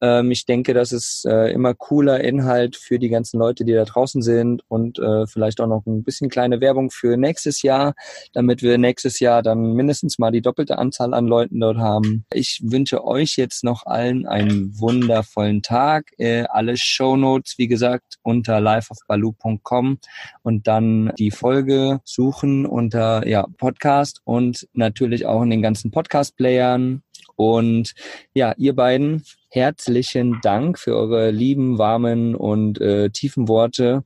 [0.00, 3.84] Ähm, ich denke, das ist äh, immer cooler Inhalt für die ganzen Leute, die da
[3.84, 7.94] draußen sind und äh, vielleicht auch noch ein bisschen kleine Werbung für nächstes Jahr,
[8.32, 12.24] damit wir nächstes Jahr dann mindestens mal die doppelte Anzahl an Leuten dort haben.
[12.32, 16.12] Ich wünsche euch jetzt noch allen einen wundervollen Tag.
[16.18, 19.98] Äh, alle Show Notes, wie gesagt, unter liveofbaloo.com
[20.42, 27.02] und dann die Folge suchen unter ja, Podcast und natürlich auch in den ganzen Podcast-Playern.
[27.38, 27.94] Und
[28.34, 34.02] ja, ihr beiden herzlichen Dank für eure lieben, warmen und äh, tiefen Worte.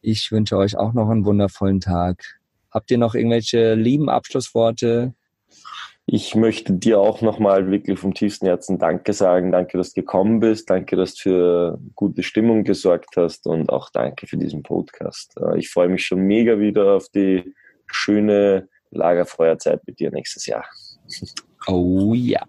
[0.00, 2.38] Ich wünsche euch auch noch einen wundervollen Tag.
[2.70, 5.12] Habt ihr noch irgendwelche lieben Abschlussworte?
[6.06, 9.50] Ich möchte dir auch nochmal wirklich vom tiefsten Herzen Danke sagen.
[9.50, 10.70] Danke, dass du gekommen bist.
[10.70, 15.34] Danke, dass du für gute Stimmung gesorgt hast und auch danke für diesen Podcast.
[15.40, 17.56] Äh, ich freue mich schon mega wieder auf die
[17.88, 20.64] schöne Lagerfeuerzeit mit dir nächstes Jahr.
[21.66, 22.40] Oh ja,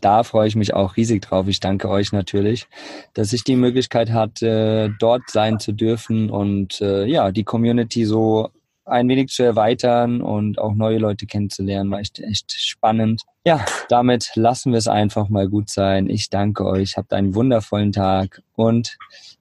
[0.00, 1.48] da freue ich mich auch riesig drauf.
[1.48, 2.66] Ich danke euch natürlich,
[3.14, 8.50] dass ich die Möglichkeit hatte, dort sein zu dürfen und äh, ja, die Community so
[8.88, 13.22] ein wenig zu erweitern und auch neue Leute kennenzulernen, war echt, echt spannend.
[13.44, 16.08] Ja, damit lassen wir es einfach mal gut sein.
[16.08, 18.96] Ich danke euch, habt einen wundervollen Tag und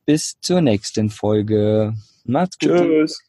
[0.05, 1.93] bis zur nächsten Folge.
[2.25, 2.71] Macht's gut.
[2.71, 3.23] Tschüss.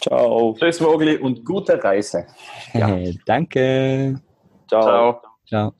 [0.00, 0.54] Ciao.
[0.58, 2.26] Tschüss, Mogli und gute Reise.
[2.72, 2.96] Ja.
[3.26, 4.20] Danke.
[4.68, 5.20] Ciao.
[5.46, 5.74] Ciao.